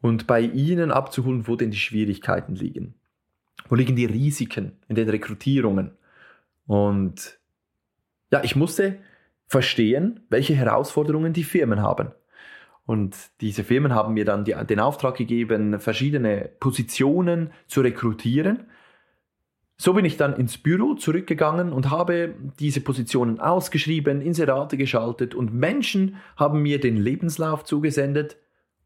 und 0.00 0.26
bei 0.26 0.40
ihnen 0.40 0.90
abzuholen, 0.90 1.46
wo 1.46 1.56
denn 1.56 1.70
die 1.70 1.78
Schwierigkeiten 1.78 2.54
liegen. 2.54 2.94
Wo 3.68 3.74
liegen 3.74 3.96
die 3.96 4.06
Risiken 4.06 4.72
in 4.88 4.94
den 4.94 5.08
Rekrutierungen? 5.08 5.92
Und 6.66 7.38
ja, 8.30 8.42
ich 8.44 8.56
musste 8.56 8.98
verstehen, 9.46 10.20
welche 10.28 10.54
Herausforderungen 10.54 11.32
die 11.32 11.44
Firmen 11.44 11.82
haben. 11.82 12.12
Und 12.86 13.16
diese 13.40 13.64
Firmen 13.64 13.94
haben 13.94 14.14
mir 14.14 14.24
dann 14.24 14.44
die, 14.44 14.54
den 14.54 14.80
Auftrag 14.80 15.16
gegeben, 15.16 15.78
verschiedene 15.78 16.50
Positionen 16.60 17.50
zu 17.66 17.80
rekrutieren. 17.80 18.66
So 19.76 19.92
bin 19.92 20.04
ich 20.04 20.16
dann 20.16 20.34
ins 20.34 20.58
Büro 20.58 20.94
zurückgegangen 20.94 21.72
und 21.72 21.90
habe 21.90 22.34
diese 22.58 22.80
Positionen 22.80 23.40
ausgeschrieben, 23.40 24.20
Inserate 24.20 24.76
geschaltet 24.76 25.34
und 25.34 25.52
Menschen 25.52 26.16
haben 26.36 26.62
mir 26.62 26.80
den 26.80 26.96
Lebenslauf 26.96 27.64
zugesendet 27.64 28.38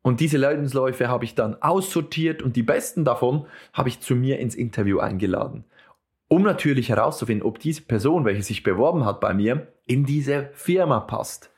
und 0.02 0.18
diese 0.18 0.36
Lebensläufe 0.36 1.08
habe 1.08 1.24
ich 1.24 1.34
dann 1.36 1.60
aussortiert 1.62 2.42
und 2.42 2.56
die 2.56 2.64
besten 2.64 3.04
davon 3.04 3.46
habe 3.72 3.88
ich 3.88 4.00
zu 4.00 4.16
mir 4.16 4.40
ins 4.40 4.56
Interview 4.56 4.98
eingeladen, 4.98 5.64
um 6.28 6.42
natürlich 6.42 6.88
herauszufinden, 6.88 7.46
ob 7.46 7.60
diese 7.60 7.82
Person, 7.82 8.24
welche 8.24 8.42
sich 8.42 8.64
beworben 8.64 9.04
hat 9.04 9.20
bei 9.20 9.32
mir, 9.32 9.68
in 9.86 10.04
diese 10.04 10.50
Firma 10.54 11.00
passt. 11.00 11.50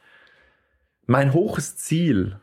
Mein 1.07 1.33
hohes 1.33 1.77
Ziel, 1.77 2.41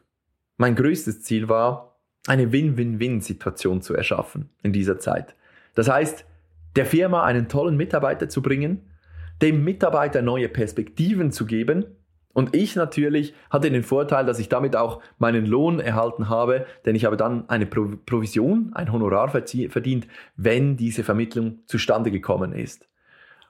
mein 0.57 0.75
größtes 0.75 1.21
Ziel 1.21 1.49
war, 1.49 1.99
eine 2.27 2.51
Win-Win-Win-Situation 2.51 3.81
zu 3.81 3.95
erschaffen 3.95 4.49
in 4.61 4.73
dieser 4.73 4.99
Zeit. 4.99 5.35
Das 5.73 5.89
heißt, 5.89 6.25
der 6.75 6.85
Firma 6.85 7.23
einen 7.23 7.47
tollen 7.47 7.77
Mitarbeiter 7.77 8.29
zu 8.29 8.41
bringen, 8.41 8.89
dem 9.41 9.63
Mitarbeiter 9.63 10.21
neue 10.21 10.49
Perspektiven 10.49 11.31
zu 11.31 11.45
geben 11.45 11.85
und 12.33 12.55
ich 12.55 12.75
natürlich 12.75 13.33
hatte 13.49 13.69
den 13.69 13.83
Vorteil, 13.83 14.25
dass 14.25 14.39
ich 14.39 14.49
damit 14.49 14.75
auch 14.75 15.01
meinen 15.17 15.45
Lohn 15.45 15.79
erhalten 15.79 16.29
habe, 16.29 16.65
denn 16.85 16.95
ich 16.95 17.05
habe 17.05 17.17
dann 17.17 17.49
eine 17.49 17.65
Provision, 17.65 18.71
ein 18.73 18.91
Honorar 18.91 19.29
verdient, 19.29 20.07
wenn 20.35 20.77
diese 20.77 21.03
Vermittlung 21.03 21.59
zustande 21.65 22.11
gekommen 22.11 22.53
ist. 22.53 22.87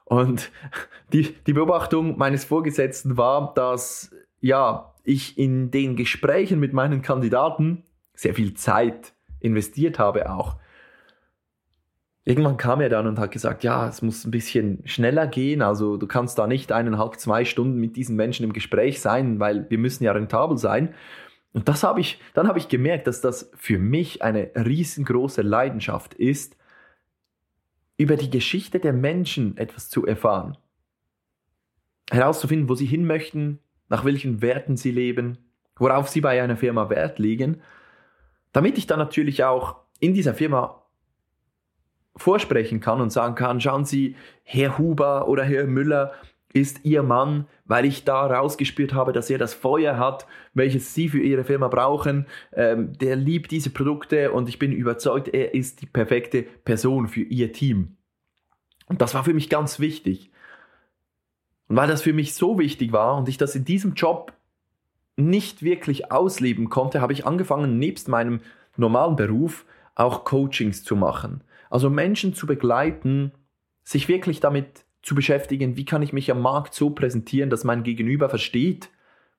Und 0.06 0.52
die, 1.14 1.36
die 1.46 1.54
Beobachtung 1.54 2.18
meines 2.18 2.44
Vorgesetzten 2.44 3.18
war, 3.18 3.54
dass 3.54 4.14
ja, 4.40 4.94
ich 5.04 5.38
in 5.38 5.72
den 5.72 5.96
Gesprächen 5.96 6.60
mit 6.60 6.74
meinen 6.74 7.02
Kandidaten 7.02 7.84
sehr 8.14 8.34
viel 8.34 8.54
Zeit 8.54 9.14
investiert 9.40 10.00
habe 10.00 10.30
auch 10.30 10.58
irgendwann 12.24 12.58
kam 12.58 12.82
er 12.82 12.90
dann 12.90 13.08
und 13.08 13.20
hat 13.20 13.32
gesagt, 13.32 13.64
ja, 13.64 13.88
es 13.88 14.02
muss 14.02 14.26
ein 14.26 14.32
bisschen 14.32 14.82
schneller 14.86 15.28
gehen. 15.28 15.62
Also 15.62 15.98
du 15.98 16.08
kannst 16.08 16.38
da 16.38 16.48
nicht 16.48 16.72
eineinhalb, 16.72 17.20
zwei 17.20 17.46
Stunden 17.46 17.80
mit 17.80 17.96
diesen 17.96 18.16
Menschen 18.16 18.44
im 18.44 18.54
Gespräch 18.54 19.02
sein, 19.02 19.40
weil 19.40 19.70
wir 19.70 19.78
müssen 19.78 20.04
ja 20.04 20.12
rentabel 20.12 20.58
sein. 20.58 20.94
Und 21.54 21.68
das 21.68 21.84
habe 21.84 22.00
ich, 22.00 22.22
dann 22.34 22.48
habe 22.48 22.60
ich 22.60 22.70
gemerkt, 22.70 23.08
dass 23.08 23.22
das 23.22 23.52
für 23.56 23.78
mich 23.78 24.22
eine 24.22 24.52
riesengroße 24.56 25.42
Leidenschaft 25.42 26.14
ist, 26.14 26.56
über 27.98 28.16
die 28.16 28.30
Geschichte 28.30 28.80
der 28.80 28.94
Menschen 28.94 29.58
etwas 29.58 29.90
zu 29.90 30.06
erfahren. 30.06 30.58
Herauszufinden, 32.10 32.70
wo 32.70 32.76
sie 32.76 32.86
hin 32.86 33.06
möchten, 33.06 33.60
nach 33.90 34.06
welchen 34.06 34.42
Werten 34.42 34.78
sie 34.78 34.92
leben, 34.92 35.38
worauf 35.76 36.10
sie 36.10 36.22
bei 36.22 36.42
einer 36.42 36.58
Firma 36.58 36.90
Wert 36.90 37.20
legen, 37.20 37.62
damit 38.54 38.78
ich 38.78 38.88
dann 38.88 39.00
natürlich 39.00 39.44
auch 39.44 39.78
in 40.00 40.14
dieser 40.14 40.34
Firma 40.34 40.81
vorsprechen 42.16 42.80
kann 42.80 43.02
und 43.02 43.12
sagen 43.12 43.36
kann, 43.36 43.62
schauen 43.62 43.86
Sie, 43.86 44.16
Herr 44.44 44.78
Huber 44.78 45.28
oder 45.28 45.44
Herr 45.44 45.66
Müller 45.66 46.14
ist 46.54 46.84
Ihr 46.84 47.04
Mann, 47.04 47.46
weil 47.66 47.86
ich 47.86 48.04
da 48.04 48.26
rausgespürt 48.26 48.94
habe, 48.94 49.14
dass 49.14 49.30
er 49.30 49.38
das 49.38 49.54
Feuer 49.54 49.98
hat, 49.98 50.28
welches 50.54 50.94
Sie 50.94 51.10
für 51.10 51.22
Ihre 51.22 51.44
Firma 51.44 51.70
brauchen. 51.70 52.26
Ähm, 52.54 52.94
der 52.98 53.16
liebt 53.16 53.52
diese 53.52 53.70
Produkte 53.70 54.32
und 54.32 54.50
ich 54.50 54.60
bin 54.60 54.72
überzeugt, 54.72 55.30
er 55.30 55.54
ist 55.54 55.82
die 55.82 55.86
perfekte 55.86 56.44
Person 56.44 57.08
für 57.08 57.22
Ihr 57.22 57.54
Team. 57.54 57.96
Und 58.88 59.02
das 59.02 59.14
war 59.14 59.24
für 59.24 59.34
mich 59.34 59.50
ganz 59.50 59.80
wichtig. 59.80 60.32
Und 61.68 61.78
weil 61.78 61.88
das 61.88 62.02
für 62.02 62.14
mich 62.14 62.34
so 62.34 62.60
wichtig 62.60 62.92
war 62.92 63.18
und 63.18 63.30
ich 63.30 63.38
das 63.38 63.56
in 63.56 63.64
diesem 63.64 63.94
Job 63.94 64.34
nicht 65.16 65.64
wirklich 65.64 66.12
ausleben 66.12 66.70
konnte, 66.70 67.00
habe 67.00 67.14
ich 67.14 67.26
angefangen, 67.26 67.80
nebst 67.80 68.10
meinem 68.10 68.42
normalen 68.76 69.16
Beruf 69.16 69.66
auch 69.96 70.26
Coachings 70.26 70.84
zu 70.84 70.96
machen. 70.96 71.44
Also 71.72 71.90
Menschen 71.90 72.34
zu 72.34 72.46
begleiten, 72.46 73.32
sich 73.84 74.10
wirklich 74.10 74.42
damit 74.42 74.86
zu 75.02 75.16
beschäftigen, 75.16 75.78
wie 75.78 75.86
kann 75.86 76.04
ich 76.04 76.14
mich 76.14 76.30
am 76.30 76.42
Markt 76.42 76.74
so 76.76 76.92
präsentieren, 76.92 77.50
dass 77.50 77.64
mein 77.64 77.84
Gegenüber 77.84 78.30
versteht, 78.30 78.90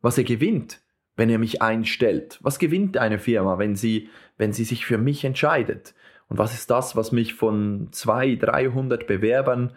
was 0.00 0.16
er 0.18 0.24
gewinnt, 0.24 0.80
wenn 1.14 1.28
er 1.28 1.38
mich 1.38 1.60
einstellt. 1.60 2.38
Was 2.42 2.58
gewinnt 2.58 2.96
eine 2.96 3.18
Firma, 3.18 3.58
wenn 3.58 3.76
sie, 3.76 4.08
wenn 4.38 4.54
sie 4.54 4.64
sich 4.64 4.86
für 4.86 4.98
mich 4.98 5.24
entscheidet? 5.24 5.94
Und 6.28 6.38
was 6.38 6.54
ist 6.54 6.70
das, 6.70 6.96
was 6.96 7.12
mich 7.12 7.34
von 7.34 7.88
200, 7.92 8.48
300 8.48 9.06
Bewerbern 9.06 9.74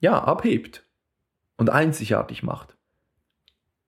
ja, 0.00 0.18
abhebt 0.24 0.84
und 1.58 1.68
einzigartig 1.68 2.42
macht? 2.42 2.73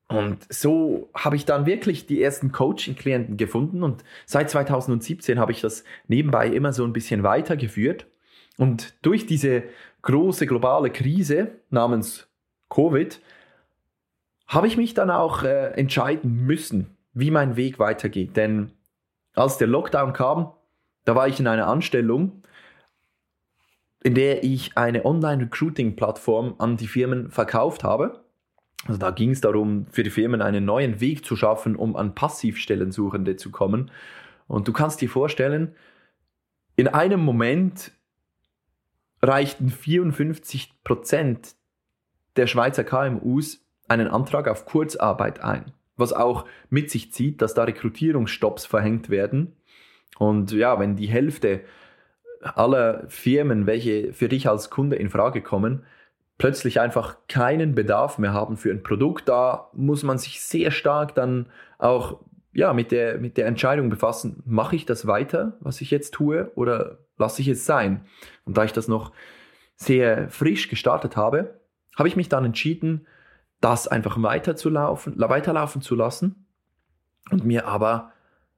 Und 0.08 0.46
so 0.52 1.10
habe 1.14 1.34
ich 1.34 1.46
dann 1.46 1.66
wirklich 1.66 2.06
die 2.06 2.22
ersten 2.22 2.52
Coaching-Klienten 2.52 3.36
gefunden 3.36 3.82
und 3.82 4.04
seit 4.24 4.50
2017 4.50 5.40
habe 5.40 5.50
ich 5.50 5.60
das 5.60 5.82
nebenbei 6.06 6.46
immer 6.46 6.72
so 6.72 6.84
ein 6.84 6.92
bisschen 6.92 7.24
weitergeführt. 7.24 8.06
Und 8.56 8.94
durch 9.02 9.26
diese 9.26 9.64
große 10.02 10.46
globale 10.46 10.90
Krise 10.90 11.52
namens 11.70 12.28
Covid 12.70 13.20
habe 14.46 14.68
ich 14.68 14.76
mich 14.76 14.94
dann 14.94 15.10
auch 15.10 15.42
äh, 15.42 15.72
entscheiden 15.72 16.46
müssen, 16.46 16.96
wie 17.12 17.32
mein 17.32 17.56
Weg 17.56 17.80
weitergeht. 17.80 18.36
Denn 18.36 18.70
als 19.34 19.58
der 19.58 19.66
Lockdown 19.66 20.12
kam, 20.12 20.52
da 21.04 21.16
war 21.16 21.26
ich 21.26 21.40
in 21.40 21.48
einer 21.48 21.66
Anstellung, 21.66 22.42
in 24.04 24.14
der 24.14 24.44
ich 24.44 24.78
eine 24.78 25.04
Online-Recruiting-Plattform 25.04 26.54
an 26.58 26.76
die 26.76 26.86
Firmen 26.86 27.30
verkauft 27.30 27.82
habe. 27.82 28.24
Also 28.86 28.98
da 28.98 29.10
ging 29.10 29.30
es 29.30 29.40
darum, 29.40 29.86
für 29.90 30.02
die 30.02 30.10
Firmen 30.10 30.42
einen 30.42 30.64
neuen 30.64 31.00
Weg 31.00 31.24
zu 31.24 31.36
schaffen, 31.36 31.76
um 31.76 31.96
an 31.96 32.14
Passivstellensuchende 32.14 33.36
zu 33.36 33.50
kommen. 33.50 33.90
Und 34.46 34.68
du 34.68 34.72
kannst 34.72 35.00
dir 35.00 35.08
vorstellen, 35.08 35.74
in 36.76 36.88
einem 36.88 37.20
Moment 37.20 37.92
reichten 39.22 39.70
54 39.70 40.72
Prozent 40.84 41.56
der 42.36 42.46
Schweizer 42.46 42.84
KMUs 42.84 43.64
einen 43.88 44.08
Antrag 44.08 44.48
auf 44.48 44.66
Kurzarbeit 44.66 45.42
ein, 45.42 45.72
was 45.96 46.12
auch 46.12 46.44
mit 46.70 46.90
sich 46.90 47.12
zieht, 47.12 47.40
dass 47.40 47.54
da 47.54 47.64
Rekrutierungsstopps 47.64 48.66
verhängt 48.66 49.10
werden. 49.10 49.56
Und 50.18 50.52
ja, 50.52 50.78
wenn 50.78 50.96
die 50.96 51.08
Hälfte 51.08 51.62
aller 52.42 53.08
Firmen, 53.08 53.66
welche 53.66 54.12
für 54.12 54.28
dich 54.28 54.48
als 54.48 54.70
Kunde 54.70 54.96
in 54.96 55.10
Frage 55.10 55.42
kommen, 55.42 55.84
plötzlich 56.38 56.80
einfach 56.80 57.16
keinen 57.28 57.74
Bedarf 57.74 58.18
mehr 58.18 58.32
haben 58.32 58.56
für 58.56 58.70
ein 58.70 58.82
Produkt, 58.82 59.28
da 59.28 59.70
muss 59.72 60.02
man 60.02 60.18
sich 60.18 60.40
sehr 60.40 60.70
stark 60.70 61.14
dann 61.14 61.46
auch 61.78 62.20
ja, 62.52 62.72
mit, 62.72 62.90
der, 62.90 63.18
mit 63.18 63.36
der 63.36 63.46
Entscheidung 63.46 63.90
befassen, 63.90 64.42
mache 64.46 64.76
ich 64.76 64.86
das 64.86 65.06
weiter, 65.06 65.58
was 65.60 65.80
ich 65.80 65.90
jetzt 65.90 66.14
tue, 66.14 66.50
oder 66.54 66.98
lasse 67.18 67.42
ich 67.42 67.48
es 67.48 67.66
sein? 67.66 68.06
Und 68.44 68.56
da 68.56 68.64
ich 68.64 68.72
das 68.72 68.88
noch 68.88 69.12
sehr 69.76 70.30
frisch 70.30 70.68
gestartet 70.68 71.16
habe, 71.16 71.60
habe 71.96 72.08
ich 72.08 72.16
mich 72.16 72.30
dann 72.30 72.46
entschieden, 72.46 73.06
das 73.60 73.88
einfach 73.88 74.22
weiterzulaufen, 74.22 75.18
weiterlaufen 75.18 75.82
zu 75.82 75.94
lassen 75.94 76.46
und 77.30 77.44
mir 77.44 77.66
aber 77.66 78.12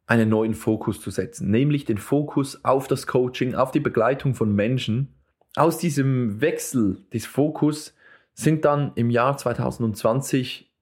einen 0.07 0.29
neuen 0.29 0.55
Fokus 0.55 1.01
zu 1.01 1.11
setzen, 1.11 1.51
nämlich 1.51 1.85
den 1.85 1.99
Fokus 1.99 2.65
auf 2.65 2.89
das 2.89 3.07
Coaching, 3.07 3.55
auf 3.55 3.73
die 3.73 3.81
Begleitung 3.81 4.35
von 4.35 4.55
Menschen, 4.55 5.15
aus 5.57 5.79
diesem 5.79 6.41
Wechsel 6.41 7.05
des 7.13 7.27
Fokus 7.27 7.95
sind 8.35 8.65
dann 8.65 8.93
im 8.95 9.11
Jahr 9.11 9.37
2020 9.37 10.73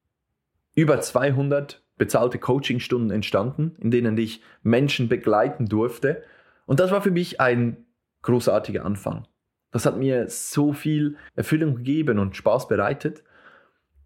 über 0.75 1.01
200 1.01 1.83
bezahlte 1.97 2.39
Coachingstunden 2.39 3.11
entstanden, 3.11 3.75
in 3.81 3.91
denen 3.91 4.19
ich 4.19 4.43
Menschen 4.63 5.09
begleiten 5.09 5.67
durfte. 5.67 6.23
Und 6.67 6.81
das 6.81 6.91
war 6.91 7.01
für 7.01 7.11
mich 7.11 7.41
ein 7.41 7.87
großartiger 8.23 8.85
Anfang. 8.85 9.27
Das 9.71 9.87
hat 9.87 9.97
mir 9.97 10.29
so 10.29 10.73
viel 10.73 11.17
Erfüllung 11.35 11.77
gegeben 11.77 12.19
und 12.19 12.37
Spaß 12.37 12.69
bereitet, 12.69 13.23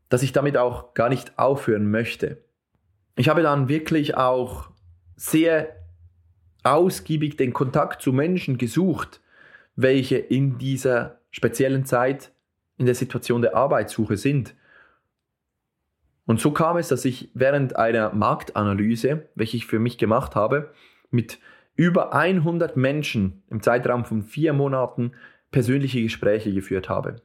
dass 0.08 0.22
ich 0.22 0.32
damit 0.32 0.56
auch 0.56 0.94
gar 0.94 1.08
nicht 1.08 1.38
aufhören 1.38 1.90
möchte. 1.90 2.38
Ich 3.16 3.28
habe 3.28 3.42
dann 3.42 3.68
wirklich 3.68 4.16
auch 4.16 4.70
sehr 5.16 5.76
ausgiebig 6.62 7.36
den 7.36 7.52
Kontakt 7.52 8.02
zu 8.02 8.12
Menschen 8.12 8.58
gesucht, 8.58 9.20
welche 9.82 10.18
in 10.18 10.58
dieser 10.58 11.20
speziellen 11.30 11.84
Zeit 11.84 12.32
in 12.76 12.87
der 12.87 12.94
Situation 12.94 13.42
der 13.42 13.56
Arbeitssuche 13.56 14.16
sind. 14.16 14.54
Und 16.26 16.40
so 16.40 16.52
kam 16.52 16.76
es, 16.76 16.88
dass 16.88 17.04
ich 17.04 17.30
während 17.34 17.76
einer 17.76 18.12
Marktanalyse, 18.14 19.28
welche 19.34 19.56
ich 19.56 19.66
für 19.66 19.78
mich 19.78 19.99
gemacht 19.99 20.34
habe, 20.34 20.72
mit 21.10 21.38
über 21.75 22.12
100 22.14 22.76
Menschen 22.76 23.42
im 23.49 23.62
Zeitraum 23.62 24.04
von 24.04 24.22
vier 24.22 24.52
Monaten 24.52 25.12
persönliche 25.50 26.02
Gespräche 26.02 26.52
geführt 26.52 26.88
habe. 26.88 27.16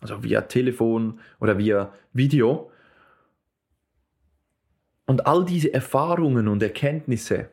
Also 0.00 0.22
via 0.22 0.42
Telefon 0.42 1.20
oder 1.40 1.56
via 1.56 1.92
Video. 2.12 2.70
Und 5.06 5.26
all 5.26 5.44
diese 5.44 5.72
Erfahrungen 5.72 6.48
und 6.48 6.62
Erkenntnisse, 6.62 7.48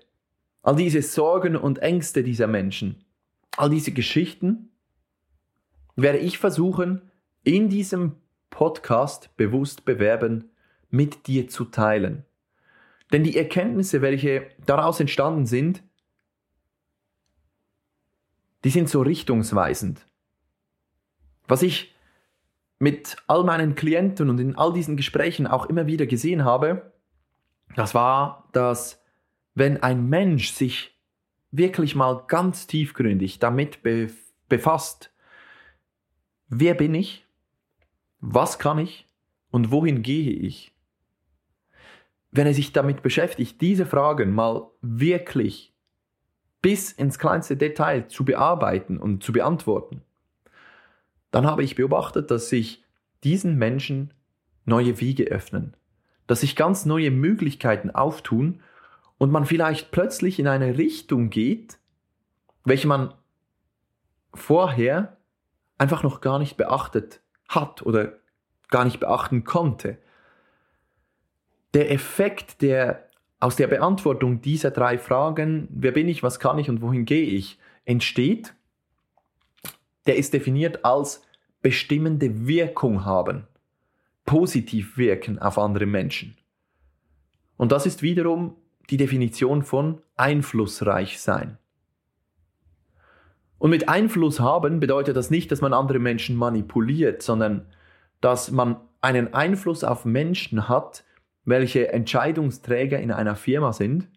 all 0.64 0.76
diese 0.76 1.02
Sorgen 1.02 1.56
und 1.56 1.80
Ängste 1.80 2.24
dieser 2.24 2.48
Menschen, 2.48 3.04
all 3.58 3.70
diese 3.70 3.92
Geschichten, 3.92 4.70
werde 5.96 6.20
ich 6.20 6.38
versuchen, 6.38 7.02
in 7.44 7.70
diesem 7.70 8.16
Podcast 8.50 9.36
bewusst 9.38 9.86
bewerben, 9.86 10.52
mit 10.90 11.28
dir 11.28 11.48
zu 11.48 11.66
teilen. 11.66 12.26
Denn 13.12 13.24
die 13.24 13.38
Erkenntnisse, 13.38 14.02
welche 14.02 14.48
daraus 14.66 15.00
entstanden 15.00 15.46
sind, 15.46 15.84
die 18.64 18.70
sind 18.70 18.90
so 18.90 19.02
richtungsweisend. 19.02 20.08
Was 21.48 21.62
ich 21.62 21.94
mit 22.80 23.18
all 23.28 23.44
meinen 23.44 23.76
Klienten 23.76 24.30
und 24.30 24.40
in 24.40 24.56
all 24.56 24.74
diesen 24.74 24.98
Gesprächen 24.98 25.48
auch 25.48 25.66
immer 25.66 25.88
wieder 25.88 26.06
gesehen 26.06 26.44
habe, 26.46 26.94
das 27.76 27.94
war, 27.94 28.50
dass 28.52 29.04
wenn 29.56 29.84
ein 29.84 30.10
Mensch 30.10 30.52
sich 30.52 30.93
wirklich 31.54 31.96
mal 31.96 32.26
ganz 32.28 32.68
tiefgründig 32.68 33.40
damit 33.40 33.80
befasst, 34.50 35.14
wer 36.50 36.74
bin 36.74 36.96
ich, 36.96 37.26
was 38.20 38.60
kann 38.60 38.80
ich? 38.80 39.08
Und 39.52 39.72
wohin 39.72 40.02
gehe 40.02 40.32
ich, 40.32 40.74
wenn 42.32 42.48
er 42.48 42.56
sich 42.56 42.74
damit 42.74 43.04
beschäftigt, 43.04 43.62
diese 43.62 43.86
Fragen 43.86 44.34
mal 44.34 44.68
wirklich 44.82 45.76
bis 46.64 46.92
ins 46.92 47.20
kleinste 47.20 47.56
Detail 47.56 48.08
zu 48.08 48.26
bearbeiten 48.26 48.98
und 48.98 49.24
zu 49.24 49.32
beantworten, 49.32 50.02
dann 51.30 51.46
habe 51.46 51.64
ich 51.64 51.76
beobachtet, 51.76 52.32
dass 52.32 52.50
sich 52.50 52.84
diesen 53.24 53.58
Menschen 53.60 54.14
neue 54.66 55.00
Wege 55.00 55.26
öffnen, 55.26 55.78
dass 56.26 56.42
sich 56.42 56.56
ganz 56.56 56.86
neue 56.86 57.12
Möglichkeiten 57.12 57.92
auftun 57.92 58.62
und 59.24 59.32
man 59.32 59.46
vielleicht 59.46 59.92
plötzlich 59.92 60.38
in 60.38 60.50
eine 60.50 60.78
Richtung 60.78 61.30
geht, 61.30 61.80
welche 62.66 62.90
man 62.90 63.14
vorher 64.34 65.16
einfach 65.78 66.04
noch 66.04 66.20
gar 66.20 66.40
nicht 66.40 66.58
beachtet 66.58 67.22
hat 67.48 67.84
oder 67.84 68.18
gar 68.68 68.84
nicht 68.84 69.00
beachten 69.00 69.46
konnte. 69.46 69.98
Der 71.74 71.90
Effekt, 71.90 72.62
der 72.62 73.08
aus 73.40 73.56
der 73.56 73.68
Beantwortung 73.68 74.42
dieser 74.42 74.72
drei 74.72 74.98
Fragen, 74.98 75.70
wer 75.72 75.94
bin 75.94 76.10
ich, 76.10 76.22
was 76.22 76.38
kann 76.42 76.60
ich 76.60 76.70
und 76.70 76.82
wohin 76.82 77.06
gehe 77.06 77.24
ich, 77.24 77.58
entsteht, 77.86 78.54
der 80.06 80.18
ist 80.18 80.34
definiert 80.34 80.84
als 80.84 81.26
bestimmende 81.62 82.46
Wirkung 82.46 83.06
haben, 83.06 83.48
positiv 84.26 84.98
wirken 84.98 85.40
auf 85.40 85.58
andere 85.58 85.86
Menschen. 85.86 86.36
Und 87.56 87.72
das 87.72 87.86
ist 87.86 88.02
wiederum 88.02 88.58
die 88.90 88.98
Definition 88.98 89.64
von 89.64 90.02
einflussreich 90.16 91.20
sein. 91.20 91.58
Und 93.58 93.70
mit 93.70 93.88
Einfluss 93.88 94.42
haben 94.42 94.82
bedeutet 94.82 95.16
das 95.16 95.30
nicht, 95.30 95.50
dass 95.52 95.62
man 95.62 95.74
andere 95.74 96.00
Menschen 96.00 96.36
manipuliert, 96.36 97.22
sondern 97.22 97.66
dass 98.20 98.52
man 98.52 98.76
einen 99.00 99.34
Einfluss 99.34 99.86
auf 99.86 100.04
Menschen 100.04 100.68
hat, 100.68 101.06
welche 101.46 101.92
Entscheidungsträger 101.94 103.00
in 103.00 103.12
einer 103.12 103.38
Firma 103.38 103.72
sind, 103.72 104.10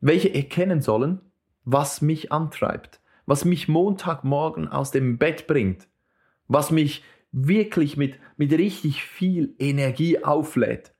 welche 0.00 0.34
erkennen 0.34 0.80
sollen, 0.80 1.20
was 1.64 2.00
mich 2.00 2.32
antreibt, 2.32 3.00
was 3.26 3.44
mich 3.44 3.68
Montagmorgen 3.68 4.68
aus 4.68 4.90
dem 4.90 5.18
Bett 5.18 5.46
bringt, 5.46 5.88
was 6.48 6.70
mich 6.70 7.04
wirklich 7.30 7.98
mit, 7.98 8.18
mit 8.38 8.52
richtig 8.52 9.02
viel 9.02 9.54
Energie 9.58 10.24
auflädt. 10.24 10.93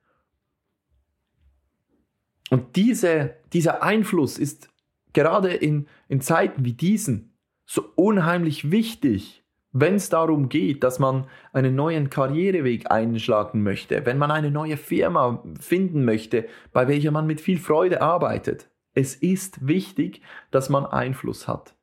Und 2.49 2.75
diese, 2.75 3.35
dieser 3.53 3.83
Einfluss 3.83 4.37
ist 4.37 4.69
gerade 5.13 5.53
in, 5.53 5.87
in 6.07 6.21
Zeiten 6.21 6.65
wie 6.65 6.73
diesen 6.73 7.33
so 7.65 7.85
unheimlich 7.95 8.69
wichtig, 8.71 9.43
wenn 9.71 9.95
es 9.95 10.09
darum 10.09 10.47
geht, 10.47 10.83
dass 10.83 10.99
man 10.99 11.27
einen 11.51 11.75
neuen 11.75 12.09
Karriereweg 12.09 12.91
einschlagen 12.91 13.63
möchte, 13.63 14.05
wenn 14.05 14.17
man 14.17 14.31
eine 14.31 14.51
neue 14.51 14.77
Firma 14.77 15.43
finden 15.59 16.05
möchte, 16.05 16.47
bei 16.71 16.87
welcher 16.87 17.11
man 17.11 17.27
mit 17.27 17.41
viel 17.41 17.57
Freude 17.57 18.01
arbeitet. 18.01 18.69
Es 18.93 19.15
ist 19.15 19.67
wichtig, 19.67 20.21
dass 20.51 20.69
man 20.69 20.85
Einfluss 20.85 21.47
hat. 21.47 21.75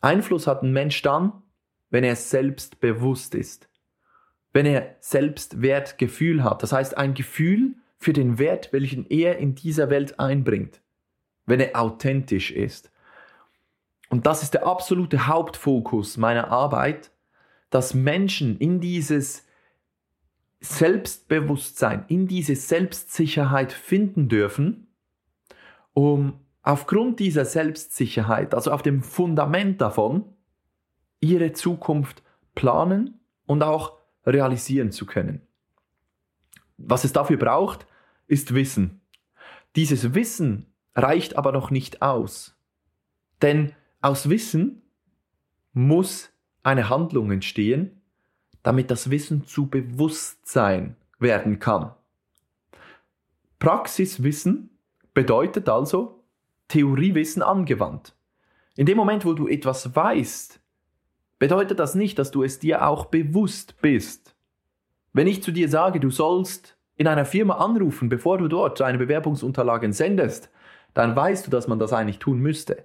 Einfluss 0.00 0.46
hat 0.46 0.62
ein 0.62 0.72
Mensch 0.72 1.02
dann, 1.02 1.32
wenn 1.90 2.02
er 2.02 2.16
selbstbewusst 2.16 3.34
ist, 3.34 3.68
wenn 4.52 4.66
er 4.66 4.96
Selbstwertgefühl 4.98 6.42
hat, 6.42 6.62
das 6.62 6.72
heißt 6.72 6.96
ein 6.96 7.14
Gefühl 7.14 7.76
für 8.00 8.14
den 8.14 8.38
Wert, 8.38 8.72
welchen 8.72 9.06
er 9.10 9.38
in 9.38 9.54
dieser 9.54 9.90
Welt 9.90 10.18
einbringt, 10.18 10.80
wenn 11.44 11.60
er 11.60 11.78
authentisch 11.80 12.50
ist. 12.50 12.90
Und 14.08 14.26
das 14.26 14.42
ist 14.42 14.54
der 14.54 14.66
absolute 14.66 15.28
Hauptfokus 15.28 16.16
meiner 16.16 16.48
Arbeit, 16.48 17.12
dass 17.68 17.94
Menschen 17.94 18.58
in 18.58 18.80
dieses 18.80 19.46
Selbstbewusstsein, 20.60 22.04
in 22.08 22.26
diese 22.26 22.56
Selbstsicherheit 22.56 23.72
finden 23.72 24.28
dürfen, 24.28 24.88
um 25.92 26.40
aufgrund 26.62 27.20
dieser 27.20 27.44
Selbstsicherheit, 27.44 28.54
also 28.54 28.72
auf 28.72 28.82
dem 28.82 29.02
Fundament 29.02 29.80
davon, 29.80 30.24
ihre 31.20 31.52
Zukunft 31.52 32.22
planen 32.54 33.20
und 33.46 33.62
auch 33.62 33.98
realisieren 34.24 34.90
zu 34.90 35.06
können. 35.06 35.42
Was 36.78 37.04
es 37.04 37.12
dafür 37.12 37.36
braucht, 37.36 37.86
ist 38.30 38.54
Wissen. 38.54 39.00
Dieses 39.76 40.14
Wissen 40.14 40.66
reicht 40.94 41.36
aber 41.36 41.52
noch 41.52 41.70
nicht 41.70 42.00
aus. 42.00 42.56
Denn 43.42 43.72
aus 44.00 44.28
Wissen 44.28 44.82
muss 45.72 46.30
eine 46.62 46.88
Handlung 46.88 47.30
entstehen, 47.32 48.00
damit 48.62 48.90
das 48.90 49.10
Wissen 49.10 49.46
zu 49.46 49.66
Bewusstsein 49.66 50.96
werden 51.18 51.58
kann. 51.58 51.94
Praxiswissen 53.58 54.70
bedeutet 55.12 55.68
also 55.68 56.24
Theoriewissen 56.68 57.42
angewandt. 57.42 58.14
In 58.76 58.86
dem 58.86 58.96
Moment, 58.96 59.24
wo 59.24 59.32
du 59.34 59.48
etwas 59.48 59.94
weißt, 59.94 60.60
bedeutet 61.38 61.78
das 61.78 61.94
nicht, 61.94 62.18
dass 62.18 62.30
du 62.30 62.42
es 62.42 62.58
dir 62.58 62.86
auch 62.86 63.06
bewusst 63.06 63.80
bist. 63.80 64.34
Wenn 65.12 65.26
ich 65.26 65.42
zu 65.42 65.50
dir 65.50 65.68
sage, 65.68 65.98
du 65.98 66.10
sollst 66.10 66.76
in 67.00 67.06
einer 67.06 67.24
Firma 67.24 67.54
anrufen, 67.54 68.10
bevor 68.10 68.36
du 68.36 68.46
dort 68.46 68.78
deine 68.78 68.98
Bewerbungsunterlagen 68.98 69.94
sendest, 69.94 70.50
dann 70.92 71.16
weißt 71.16 71.46
du, 71.46 71.50
dass 71.50 71.66
man 71.66 71.78
das 71.78 71.94
eigentlich 71.94 72.18
tun 72.18 72.40
müsste. 72.40 72.84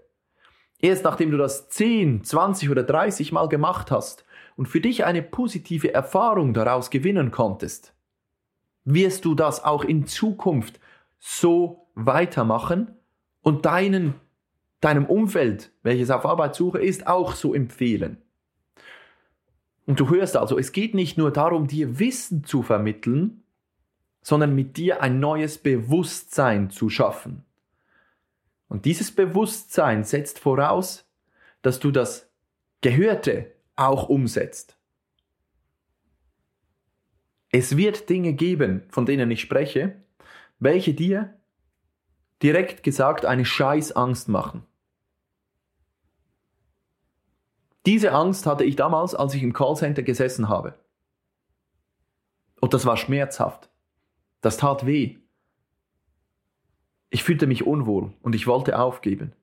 Erst 0.80 1.04
nachdem 1.04 1.32
du 1.32 1.38
das 1.38 1.68
10, 1.68 2.24
20 2.24 2.70
oder 2.70 2.84
30 2.84 3.34
Mal 3.34 3.50
gemacht 3.50 3.92
hast 3.92 4.24
und 4.56 4.68
für 4.68 4.80
dich 4.80 5.04
eine 5.04 5.22
positive 5.22 5.94
Erfahrung 5.94 6.54
daraus 6.54 6.92
gewinnen 6.92 7.32
konntest, 7.32 7.94
wirst 8.86 9.26
du 9.26 9.36
das 9.36 9.66
auch 9.66 9.84
in 9.84 10.08
Zukunft 10.08 10.80
so 11.20 11.90
weitermachen 11.96 12.96
und 13.42 13.66
deinen, 13.66 14.14
deinem 14.80 15.08
Umfeld, 15.08 15.74
welches 15.84 16.10
auf 16.10 16.26
Arbeitssuche 16.26 16.80
ist, 16.82 17.06
auch 17.06 17.34
so 17.34 17.54
empfehlen. 17.54 18.22
Und 19.86 20.00
du 20.00 20.10
hörst 20.10 20.38
also, 20.38 20.58
es 20.58 20.72
geht 20.72 20.94
nicht 20.94 21.18
nur 21.18 21.32
darum, 21.32 21.68
dir 21.68 22.00
Wissen 22.00 22.46
zu 22.46 22.64
vermitteln, 22.64 23.42
sondern 24.26 24.56
mit 24.56 24.76
dir 24.76 25.04
ein 25.04 25.20
neues 25.20 25.60
Bewusstsein 25.60 26.72
zu 26.72 26.90
schaffen. 26.90 27.46
Und 28.68 28.86
dieses 28.86 29.14
Bewusstsein 29.14 30.04
setzt 30.04 30.40
voraus, 30.40 31.08
dass 31.62 31.80
du 31.80 31.92
das 31.92 32.28
Gehörte 32.82 33.54
auch 33.76 34.10
umsetzt. 34.10 34.80
Es 37.52 37.78
wird 37.78 38.10
Dinge 38.10 38.34
geben, 38.34 38.82
von 38.90 39.06
denen 39.06 39.30
ich 39.30 39.42
spreche, 39.42 40.02
welche 40.58 40.96
dir 40.96 41.40
direkt 42.42 42.82
gesagt 42.82 43.26
eine 43.26 43.46
Scheißangst 43.46 44.28
machen. 44.28 44.66
Diese 47.86 48.12
Angst 48.12 48.48
hatte 48.48 48.64
ich 48.64 48.76
damals, 48.76 49.14
als 49.14 49.36
ich 49.36 49.44
im 49.44 49.54
Callcenter 49.54 50.02
gesessen 50.02 50.50
habe. 50.50 50.74
Und 52.60 52.74
das 52.74 52.88
war 52.88 52.98
schmerzhaft. 52.98 53.70
Das 54.46 54.58
tat 54.58 54.86
weh. 54.86 55.18
Ich 57.10 57.24
fühlte 57.24 57.48
mich 57.48 57.66
unwohl 57.66 58.14
und 58.22 58.36
ich 58.36 58.46
wollte 58.46 58.78
aufgeben. 58.78 59.34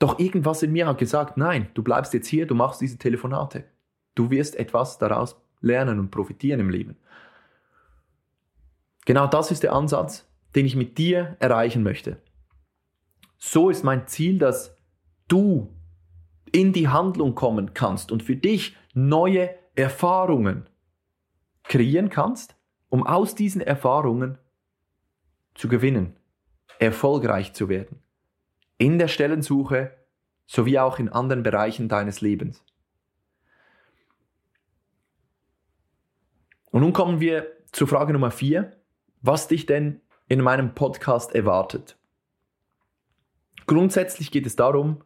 Doch 0.00 0.18
irgendwas 0.18 0.64
in 0.64 0.72
mir 0.72 0.88
hat 0.88 0.98
gesagt, 0.98 1.36
nein, 1.36 1.68
du 1.74 1.84
bleibst 1.84 2.14
jetzt 2.14 2.26
hier, 2.26 2.48
du 2.48 2.56
machst 2.56 2.80
diese 2.80 2.98
Telefonate. 2.98 3.62
Du 4.16 4.30
wirst 4.30 4.56
etwas 4.56 4.98
daraus 4.98 5.40
lernen 5.60 6.00
und 6.00 6.10
profitieren 6.10 6.58
im 6.58 6.68
Leben. 6.68 6.96
Genau 9.04 9.28
das 9.28 9.52
ist 9.52 9.62
der 9.62 9.72
Ansatz, 9.72 10.28
den 10.56 10.66
ich 10.66 10.74
mit 10.74 10.98
dir 10.98 11.36
erreichen 11.38 11.84
möchte. 11.84 12.20
So 13.38 13.70
ist 13.70 13.84
mein 13.84 14.08
Ziel, 14.08 14.40
dass 14.40 14.76
du 15.28 15.72
in 16.50 16.72
die 16.72 16.88
Handlung 16.88 17.36
kommen 17.36 17.72
kannst 17.72 18.10
und 18.10 18.24
für 18.24 18.34
dich 18.34 18.76
neue 18.94 19.50
Erfahrungen 19.76 20.68
kreieren 21.62 22.10
kannst, 22.10 22.55
um 22.96 23.06
aus 23.06 23.34
diesen 23.34 23.60
Erfahrungen 23.60 24.38
zu 25.54 25.68
gewinnen, 25.68 26.16
erfolgreich 26.78 27.52
zu 27.52 27.68
werden. 27.68 28.00
In 28.78 28.98
der 28.98 29.08
Stellensuche 29.08 29.92
sowie 30.46 30.78
auch 30.78 30.98
in 30.98 31.10
anderen 31.10 31.42
Bereichen 31.42 31.90
deines 31.90 32.22
Lebens. 32.22 32.64
Und 36.70 36.80
nun 36.80 36.94
kommen 36.94 37.20
wir 37.20 37.46
zur 37.70 37.86
Frage 37.86 38.14
Nummer 38.14 38.30
vier, 38.30 38.74
was 39.20 39.46
dich 39.46 39.66
denn 39.66 40.00
in 40.26 40.40
meinem 40.40 40.74
Podcast 40.74 41.34
erwartet. 41.34 41.98
Grundsätzlich 43.66 44.30
geht 44.30 44.46
es 44.46 44.56
darum, 44.56 45.04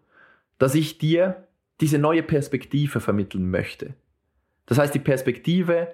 dass 0.59 0.77
ich 0.77 0.99
dir 0.99 1.49
diese 1.81 1.99
neue 1.99 2.23
Perspektive 2.23 3.01
vermitteln 3.01 3.51
möchte. 3.51 3.95
Das 4.67 4.79
heißt, 4.79 4.95
die 4.95 5.01
Perspektive 5.01 5.93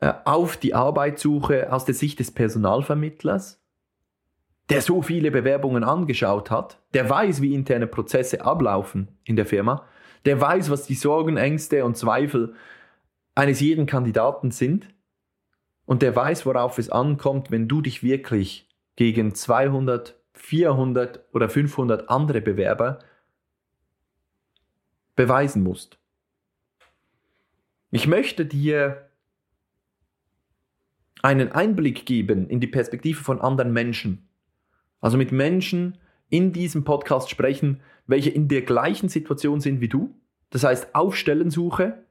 auf 0.00 0.56
die 0.56 0.74
Arbeitssuche 0.74 1.72
aus 1.72 1.84
der 1.84 1.94
Sicht 1.94 2.20
des 2.20 2.30
Personalvermittlers, 2.30 3.60
der 4.70 4.82
so 4.82 5.02
viele 5.02 5.30
Bewerbungen 5.30 5.82
angeschaut 5.82 6.50
hat, 6.50 6.80
der 6.94 7.08
weiß, 7.08 7.42
wie 7.42 7.54
interne 7.54 7.86
Prozesse 7.86 8.44
ablaufen 8.44 9.08
in 9.24 9.36
der 9.36 9.46
Firma, 9.46 9.86
der 10.24 10.40
weiß, 10.40 10.70
was 10.70 10.86
die 10.86 10.94
Sorgen, 10.94 11.36
Ängste 11.36 11.84
und 11.84 11.96
Zweifel 11.96 12.54
eines 13.34 13.60
jeden 13.60 13.86
Kandidaten 13.86 14.50
sind 14.50 14.88
und 15.86 16.02
der 16.02 16.14
weiß, 16.14 16.44
worauf 16.44 16.78
es 16.78 16.90
ankommt, 16.90 17.50
wenn 17.50 17.66
du 17.66 17.80
dich 17.80 18.02
wirklich 18.02 18.68
gegen 18.96 19.34
200, 19.34 20.16
400 20.34 21.24
oder 21.32 21.48
500 21.48 22.10
andere 22.10 22.40
Bewerber 22.40 22.98
beweisen 25.16 25.62
musst. 25.62 25.98
Ich 27.90 28.06
möchte 28.06 28.44
dir 28.44 29.07
einen 31.22 31.52
Einblick 31.52 32.06
geben 32.06 32.48
in 32.48 32.60
die 32.60 32.66
Perspektive 32.66 33.22
von 33.22 33.40
anderen 33.40 33.72
Menschen. 33.72 34.28
Also 35.00 35.16
mit 35.16 35.32
Menschen 35.32 35.98
in 36.28 36.52
diesem 36.52 36.84
Podcast 36.84 37.30
sprechen, 37.30 37.80
welche 38.06 38.30
in 38.30 38.48
der 38.48 38.62
gleichen 38.62 39.08
Situation 39.08 39.60
sind 39.60 39.80
wie 39.80 39.88
du. 39.88 40.14
Das 40.50 40.64
heißt, 40.64 40.94
auf 40.94 41.16
Stellensuche, 41.16 42.04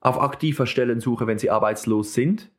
auf 0.00 0.20
aktiver 0.20 0.66
Stellensuche, 0.66 1.26
wenn 1.26 1.38
sie 1.38 1.50
arbeitslos 1.50 2.14
sind, 2.14 2.50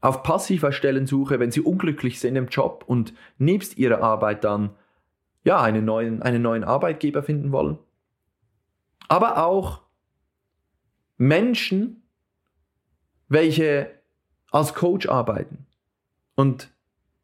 auf 0.00 0.22
passiver 0.22 0.72
Stellensuche, 0.72 1.40
wenn 1.40 1.50
sie 1.50 1.60
unglücklich 1.60 2.20
sind 2.20 2.36
im 2.36 2.46
Job 2.46 2.84
und 2.86 3.14
nebst 3.38 3.78
ihrer 3.78 4.02
Arbeit 4.02 4.44
dann 4.44 4.70
ja, 5.44 5.60
einen 5.60 5.84
neuen, 5.84 6.22
einen 6.22 6.42
neuen 6.42 6.64
Arbeitgeber 6.64 7.22
finden 7.22 7.52
wollen 7.52 7.78
aber 9.08 9.44
auch 9.44 9.82
Menschen, 11.16 12.02
welche 13.28 13.97
als 14.50 14.74
Coach 14.74 15.08
arbeiten 15.08 15.66
und 16.34 16.70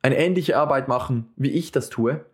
eine 0.03 0.17
ähnliche 0.19 0.59
Arbeit 0.59 0.89
machen, 0.89 1.33
wie 1.37 1.51
ich 1.51 1.73
das 1.73 1.89
tue. 1.89 2.25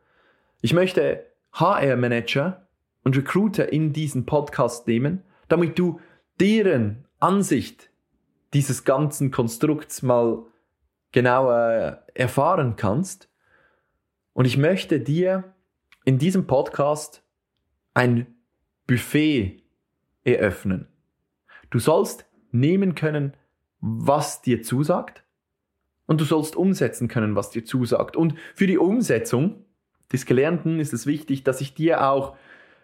Ich 0.60 0.72
möchte 0.72 1.24
HR-Manager 1.52 2.66
und 3.04 3.16
Recruiter 3.16 3.72
in 3.72 3.92
diesen 3.92 4.26
Podcast 4.26 4.86
nehmen, 4.86 5.22
damit 5.48 5.78
du 5.78 6.00
deren 6.40 7.04
Ansicht 7.18 7.90
dieses 8.54 8.84
ganzen 8.84 9.30
Konstrukts 9.30 10.02
mal 10.02 10.44
genauer 11.12 12.02
erfahren 12.14 12.76
kannst. 12.76 13.28
Und 14.32 14.46
ich 14.46 14.56
möchte 14.56 15.00
dir 15.00 15.54
in 16.04 16.18
diesem 16.18 16.46
Podcast 16.46 17.22
ein 17.94 18.26
Buffet 18.86 19.62
eröffnen. 20.24 20.88
Du 21.70 21.78
sollst 21.78 22.26
nehmen 22.50 22.94
können, 22.94 23.34
was 23.80 24.42
dir 24.42 24.62
zusagt 24.62 25.24
und 26.06 26.20
du 26.20 26.24
sollst 26.24 26.56
umsetzen 26.56 27.08
können, 27.08 27.36
was 27.36 27.50
dir 27.50 27.64
zusagt. 27.64 28.16
Und 28.16 28.34
für 28.54 28.66
die 28.66 28.78
Umsetzung 28.78 29.64
des 30.12 30.26
Gelernten 30.26 30.80
ist 30.80 30.92
es 30.92 31.06
wichtig, 31.06 31.44
dass 31.44 31.60
ich 31.60 31.74
dir 31.74 32.08
auch 32.08 32.36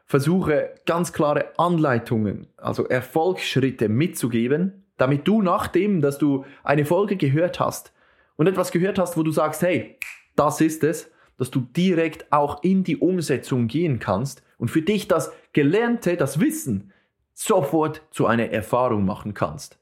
versuche, 0.05 0.75
ganz 0.87 1.13
klare 1.13 1.59
Anleitungen, 1.59 2.47
also 2.57 2.87
Erfolgsschritte 2.87 3.89
mitzugeben, 3.89 4.85
damit 4.97 5.27
du 5.27 5.43
nachdem, 5.43 6.01
dass 6.01 6.19
du 6.19 6.45
eine 6.63 6.87
Folge 6.87 7.17
gehört 7.17 7.59
hast 7.61 7.93
und 8.37 8.47
etwas 8.47 8.71
gehört 8.71 8.99
hast, 8.99 9.17
wo 9.17 9.23
du 9.23 9.33
sagst, 9.33 9.63
hey, 9.63 9.99
das 10.37 10.61
ist 10.61 10.85
es, 10.85 11.11
dass 11.37 11.51
du 11.51 11.61
direkt 11.61 12.33
auch 12.33 12.63
in 12.63 12.85
die 12.85 12.97
Umsetzung 12.97 13.67
gehen 13.67 13.99
kannst 13.99 14.43
und 14.59 14.71
für 14.71 14.83
dich 14.83 15.09
das 15.09 15.33
Gelernte, 15.53 16.17
das 16.17 16.41
Wissen 16.41 16.93
sofort 17.35 18.03
zu 18.11 18.27
einer 18.27 18.51
Erfahrung 18.51 19.05
machen 19.05 19.35
kannst. 19.35 19.79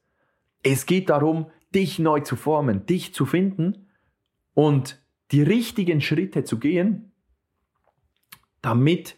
Es 0.67 0.87
geht 0.87 1.11
darum, 1.11 1.51
dich 1.75 1.99
neu 1.99 2.21
zu 2.21 2.35
formen, 2.35 2.87
dich 2.87 3.13
zu 3.13 3.27
finden 3.27 3.87
und 4.55 4.99
die 5.31 5.43
richtigen 5.43 6.01
Schritte 6.01 6.43
zu 6.43 6.57
gehen, 6.57 7.11
damit 8.63 9.15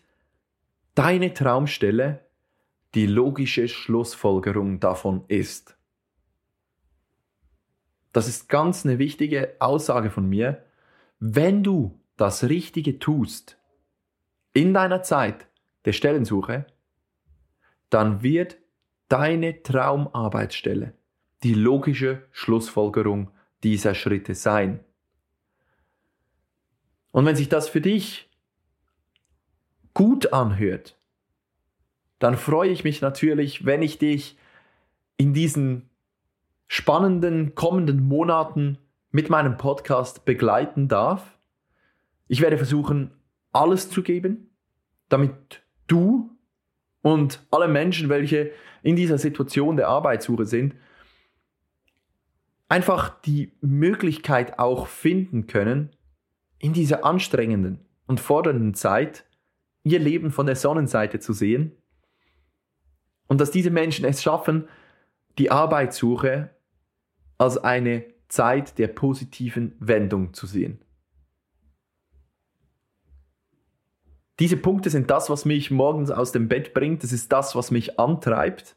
deine 0.93 1.33
Traumstelle 1.33 2.25
die 2.95 3.05
logische 3.05 3.69
Schlussfolgerung 3.69 4.81
davon 4.81 5.23
ist. 5.29 5.77
Das 8.11 8.27
ist 8.27 8.49
ganz 8.49 8.85
eine 8.85 8.99
wichtige 8.99 9.55
Aussage 9.59 10.09
von 10.09 10.27
mir. 10.27 10.65
Wenn 11.19 11.63
du 11.63 11.97
das 12.17 12.49
Richtige 12.49 12.99
tust 12.99 13.57
in 14.51 14.73
deiner 14.73 15.01
Zeit 15.01 15.47
der 15.85 15.93
Stellensuche, 15.93 16.67
dann 17.89 18.21
wird 18.21 18.57
deine 19.07 19.63
Traumarbeitsstelle 19.63 20.93
die 21.43 21.53
logische 21.53 22.23
Schlussfolgerung 22.31 23.31
dieser 23.63 23.95
Schritte 23.95 24.35
sein. 24.35 24.79
Und 27.11 27.25
wenn 27.25 27.35
sich 27.35 27.49
das 27.49 27.69
für 27.69 27.81
dich 27.81 28.29
gut 29.93 30.33
anhört, 30.33 30.97
dann 32.19 32.37
freue 32.37 32.69
ich 32.69 32.83
mich 32.83 33.01
natürlich, 33.01 33.65
wenn 33.65 33.81
ich 33.81 33.97
dich 33.97 34.37
in 35.17 35.33
diesen 35.33 35.89
spannenden 36.67 37.55
kommenden 37.55 38.03
Monaten 38.03 38.77
mit 39.11 39.29
meinem 39.29 39.57
Podcast 39.57 40.25
begleiten 40.25 40.87
darf 40.87 41.37
ich 42.27 42.41
werde 42.41 42.57
versuchen, 42.57 43.11
alles 43.51 43.89
zu 43.89 44.03
geben, 44.03 44.49
damit 45.09 45.61
du 45.87 46.29
und 47.01 47.45
alle 47.51 47.67
Menschen, 47.67 48.09
welche 48.09 48.51
in 48.83 48.95
dieser 48.95 49.17
Situation 49.17 49.77
der 49.77 49.87
Arbeitssuche 49.87 50.45
sind, 50.45 50.75
einfach 52.69 53.21
die 53.21 53.53
Möglichkeit 53.61 54.59
auch 54.59 54.87
finden 54.87 55.47
können, 55.47 55.95
in 56.59 56.73
dieser 56.73 57.05
anstrengenden 57.05 57.85
und 58.07 58.19
fordernden 58.19 58.73
Zeit 58.73 59.25
ihr 59.83 59.99
Leben 59.99 60.31
von 60.31 60.45
der 60.45 60.55
Sonnenseite 60.55 61.19
zu 61.19 61.33
sehen 61.33 61.71
und 63.27 63.39
dass 63.39 63.51
diese 63.51 63.69
Menschen 63.69 64.05
es 64.05 64.23
schaffen, 64.23 64.67
die 65.37 65.51
Arbeitssuche 65.51 66.49
als 67.37 67.57
eine 67.57 68.05
Zeit 68.27 68.77
der 68.79 68.87
positiven 68.87 69.75
Wendung 69.79 70.33
zu 70.33 70.47
sehen. 70.47 70.81
Diese 74.39 74.57
Punkte 74.57 74.89
sind 74.89 75.09
das, 75.09 75.29
was 75.29 75.45
mich 75.45 75.71
morgens 75.71 76.11
aus 76.11 76.31
dem 76.31 76.47
Bett 76.47 76.73
bringt. 76.73 77.03
Das 77.03 77.11
ist 77.11 77.31
das, 77.31 77.55
was 77.55 77.71
mich 77.71 77.99
antreibt. 77.99 78.75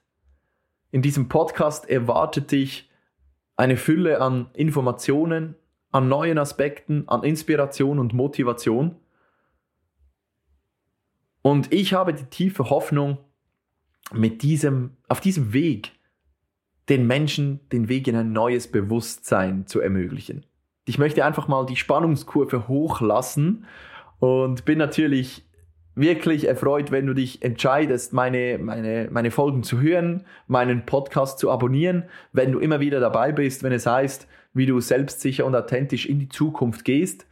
In 0.90 1.02
diesem 1.02 1.28
Podcast 1.28 1.88
erwartet 1.88 2.50
dich 2.50 2.89
eine 3.60 3.76
Fülle 3.76 4.22
an 4.22 4.48
Informationen, 4.54 5.54
an 5.92 6.08
neuen 6.08 6.38
Aspekten, 6.38 7.06
an 7.08 7.22
Inspiration 7.22 7.98
und 7.98 8.14
Motivation. 8.14 8.96
Und 11.42 11.70
ich 11.70 11.92
habe 11.92 12.14
die 12.14 12.24
tiefe 12.24 12.70
Hoffnung, 12.70 13.18
mit 14.12 14.42
diesem, 14.42 14.96
auf 15.08 15.20
diesem 15.20 15.52
Weg 15.52 15.92
den 16.88 17.06
Menschen 17.06 17.60
den 17.70 17.88
Weg 17.88 18.08
in 18.08 18.16
ein 18.16 18.32
neues 18.32 18.66
Bewusstsein 18.66 19.66
zu 19.66 19.78
ermöglichen. 19.80 20.46
Ich 20.86 20.98
möchte 20.98 21.24
einfach 21.24 21.46
mal 21.46 21.66
die 21.66 21.76
Spannungskurve 21.76 22.66
hochlassen 22.66 23.66
und 24.18 24.64
bin 24.64 24.78
natürlich 24.78 25.46
wirklich 25.94 26.46
erfreut, 26.46 26.90
wenn 26.90 27.06
du 27.06 27.14
dich 27.14 27.42
entscheidest, 27.42 28.12
meine, 28.12 28.58
meine, 28.58 29.08
meine 29.10 29.30
Folgen 29.30 29.62
zu 29.62 29.80
hören, 29.80 30.24
meinen 30.46 30.86
Podcast 30.86 31.38
zu 31.38 31.50
abonnieren, 31.50 32.04
wenn 32.32 32.52
du 32.52 32.58
immer 32.58 32.80
wieder 32.80 33.00
dabei 33.00 33.32
bist, 33.32 33.62
wenn 33.62 33.72
es 33.72 33.86
heißt, 33.86 34.26
wie 34.54 34.66
du 34.66 34.80
selbstsicher 34.80 35.44
und 35.44 35.54
authentisch 35.54 36.06
in 36.06 36.18
die 36.18 36.28
Zukunft 36.28 36.84
gehst. 36.84 37.26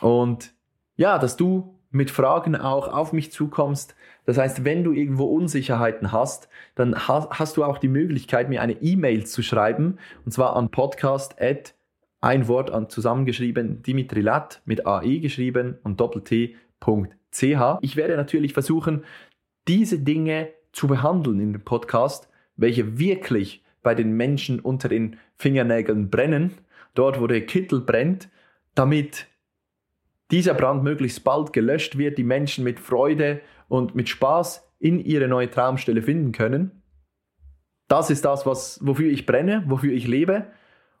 Und 0.00 0.52
ja, 0.96 1.18
dass 1.18 1.36
du 1.36 1.78
mit 1.90 2.10
Fragen 2.10 2.56
auch 2.56 2.88
auf 2.88 3.12
mich 3.12 3.30
zukommst. 3.30 3.94
Das 4.26 4.36
heißt, 4.36 4.64
wenn 4.64 4.82
du 4.82 4.92
irgendwo 4.92 5.24
Unsicherheiten 5.26 6.10
hast, 6.10 6.48
dann 6.74 7.06
hast 7.06 7.56
du 7.56 7.64
auch 7.64 7.78
die 7.78 7.88
Möglichkeit, 7.88 8.48
mir 8.48 8.62
eine 8.62 8.82
E-Mail 8.82 9.26
zu 9.26 9.42
schreiben, 9.42 9.98
und 10.24 10.32
zwar 10.32 10.56
an 10.56 10.70
podcast@ 10.70 11.74
ein 12.24 12.48
Wort 12.48 12.70
an 12.70 12.88
zusammengeschrieben, 12.88 13.82
Dimitri 13.82 14.22
Lat 14.22 14.62
mit 14.64 14.86
AE 14.86 15.20
geschrieben 15.20 15.76
und 15.82 16.00
doppelt-t.ch. 17.34 17.78
Ich 17.82 17.96
werde 17.96 18.16
natürlich 18.16 18.52
versuchen, 18.52 19.04
diese 19.68 19.98
Dinge 19.98 20.48
zu 20.72 20.86
behandeln 20.86 21.40
in 21.40 21.52
dem 21.52 21.64
Podcast, 21.64 22.28
welche 22.56 22.98
wirklich 22.98 23.62
bei 23.82 23.94
den 23.94 24.12
Menschen 24.12 24.60
unter 24.60 24.88
den 24.88 25.18
Fingernägeln 25.36 26.10
brennen, 26.10 26.52
dort 26.94 27.20
wo 27.20 27.26
der 27.26 27.44
Kittel 27.46 27.80
brennt, 27.80 28.28
damit 28.74 29.26
dieser 30.30 30.54
Brand 30.54 30.82
möglichst 30.82 31.22
bald 31.22 31.52
gelöscht 31.52 31.98
wird, 31.98 32.18
die 32.18 32.24
Menschen 32.24 32.64
mit 32.64 32.80
Freude 32.80 33.40
und 33.68 33.94
mit 33.94 34.08
Spaß 34.08 34.66
in 34.78 35.04
ihre 35.04 35.28
neue 35.28 35.50
Traumstelle 35.50 36.02
finden 36.02 36.32
können. 36.32 36.82
Das 37.88 38.10
ist 38.10 38.24
das, 38.24 38.46
was, 38.46 38.80
wofür 38.82 39.10
ich 39.10 39.26
brenne, 39.26 39.64
wofür 39.66 39.92
ich 39.92 40.06
lebe. 40.06 40.46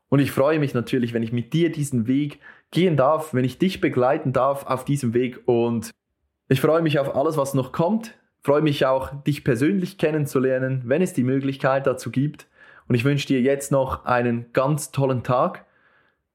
Und 0.08 0.18
ich 0.18 0.30
freue 0.30 0.58
mich 0.58 0.74
natürlich, 0.74 1.14
wenn 1.14 1.22
ich 1.22 1.32
mit 1.32 1.52
dir 1.54 1.72
diesen 1.72 2.06
Weg 2.06 2.38
gehen 2.70 2.96
darf, 2.96 3.32
wenn 3.32 3.44
ich 3.44 3.58
dich 3.58 3.80
begleiten 3.80 4.32
darf 4.32 4.66
auf 4.66 4.84
diesem 4.84 5.14
Weg. 5.14 5.40
Und 5.46 5.90
ich 6.48 6.60
freue 6.60 6.82
mich 6.82 6.98
auf 6.98 7.14
alles, 7.14 7.36
was 7.36 7.54
noch 7.54 7.72
kommt. 7.72 8.14
Freue 8.42 8.62
mich 8.62 8.84
auch, 8.84 9.22
dich 9.22 9.44
persönlich 9.44 9.96
kennenzulernen, 9.96 10.82
wenn 10.84 11.00
es 11.00 11.14
die 11.14 11.22
Möglichkeit 11.22 11.86
dazu 11.86 12.10
gibt. 12.10 12.46
Und 12.88 12.94
ich 12.94 13.04
wünsche 13.04 13.26
dir 13.26 13.40
jetzt 13.40 13.72
noch 13.72 14.04
einen 14.04 14.52
ganz 14.52 14.90
tollen 14.90 15.22
Tag. 15.22 15.64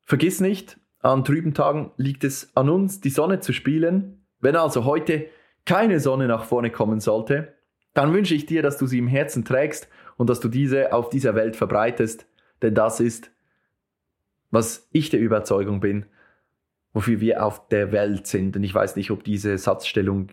Vergiss 0.02 0.42
nicht, 0.42 0.80
an 1.02 1.24
trüben 1.24 1.54
Tagen 1.54 1.92
liegt 1.98 2.24
es 2.24 2.52
an 2.56 2.70
uns, 2.70 3.00
die 3.00 3.12
Sonne 3.12 3.40
zu 3.40 3.54
spielen. 3.54 4.26
Wenn 4.40 4.56
also 4.56 4.86
heute 4.86 5.28
keine 5.66 6.00
Sonne 6.00 6.28
nach 6.28 6.46
vorne 6.46 6.72
kommen 6.72 7.00
sollte, 7.00 7.54
dann 7.94 8.14
wünsche 8.14 8.34
ich 8.34 8.48
dir, 8.48 8.64
dass 8.64 8.78
du 8.78 8.88
sie 8.88 8.98
im 8.98 9.08
Herzen 9.08 9.46
trägst 9.46 9.88
und 10.18 10.30
dass 10.30 10.40
du 10.40 10.48
diese 10.48 10.94
auf 10.94 11.10
dieser 11.10 11.36
Welt 11.36 11.56
verbreitest, 11.56 12.26
denn 12.62 12.74
das 12.74 13.00
ist 13.00 13.32
was 14.52 14.88
ich 14.92 15.10
der 15.10 15.20
Überzeugung 15.20 15.80
bin, 15.80 16.06
wofür 16.94 17.20
wir 17.20 17.46
auf 17.46 17.68
der 17.70 17.92
Welt 17.92 18.28
sind. 18.28 18.56
Und 18.56 18.64
ich 18.64 18.74
weiß 18.74 18.96
nicht, 18.96 19.12
ob 19.12 19.24
diese 19.24 19.58
Satzstellung 19.58 20.30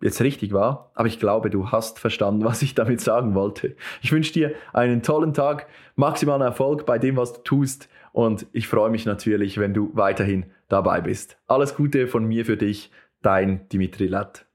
jetzt 0.00 0.20
richtig 0.20 0.52
war, 0.52 0.90
aber 0.94 1.08
ich 1.08 1.18
glaube, 1.18 1.50
du 1.50 1.70
hast 1.70 1.98
verstanden, 1.98 2.44
was 2.44 2.62
ich 2.62 2.74
damit 2.74 3.00
sagen 3.00 3.34
wollte. 3.34 3.76
Ich 4.02 4.12
wünsche 4.12 4.32
dir 4.32 4.54
einen 4.72 5.02
tollen 5.02 5.32
Tag, 5.32 5.66
maximalen 5.96 6.42
Erfolg 6.42 6.84
bei 6.84 6.98
dem, 6.98 7.16
was 7.16 7.32
du 7.32 7.40
tust 7.42 7.88
und 8.12 8.46
ich 8.52 8.68
freue 8.68 8.90
mich 8.90 9.06
natürlich, 9.06 9.58
wenn 9.58 9.72
du 9.72 9.90
weiterhin 9.94 10.46
dabei 10.68 11.00
bist. 11.00 11.38
Alles 11.46 11.74
Gute 11.74 12.06
von 12.06 12.24
mir 12.24 12.44
für 12.44 12.56
dich, 12.56 12.90
dein 13.22 13.68
Dimitri 13.70 14.06
Latt. 14.06 14.46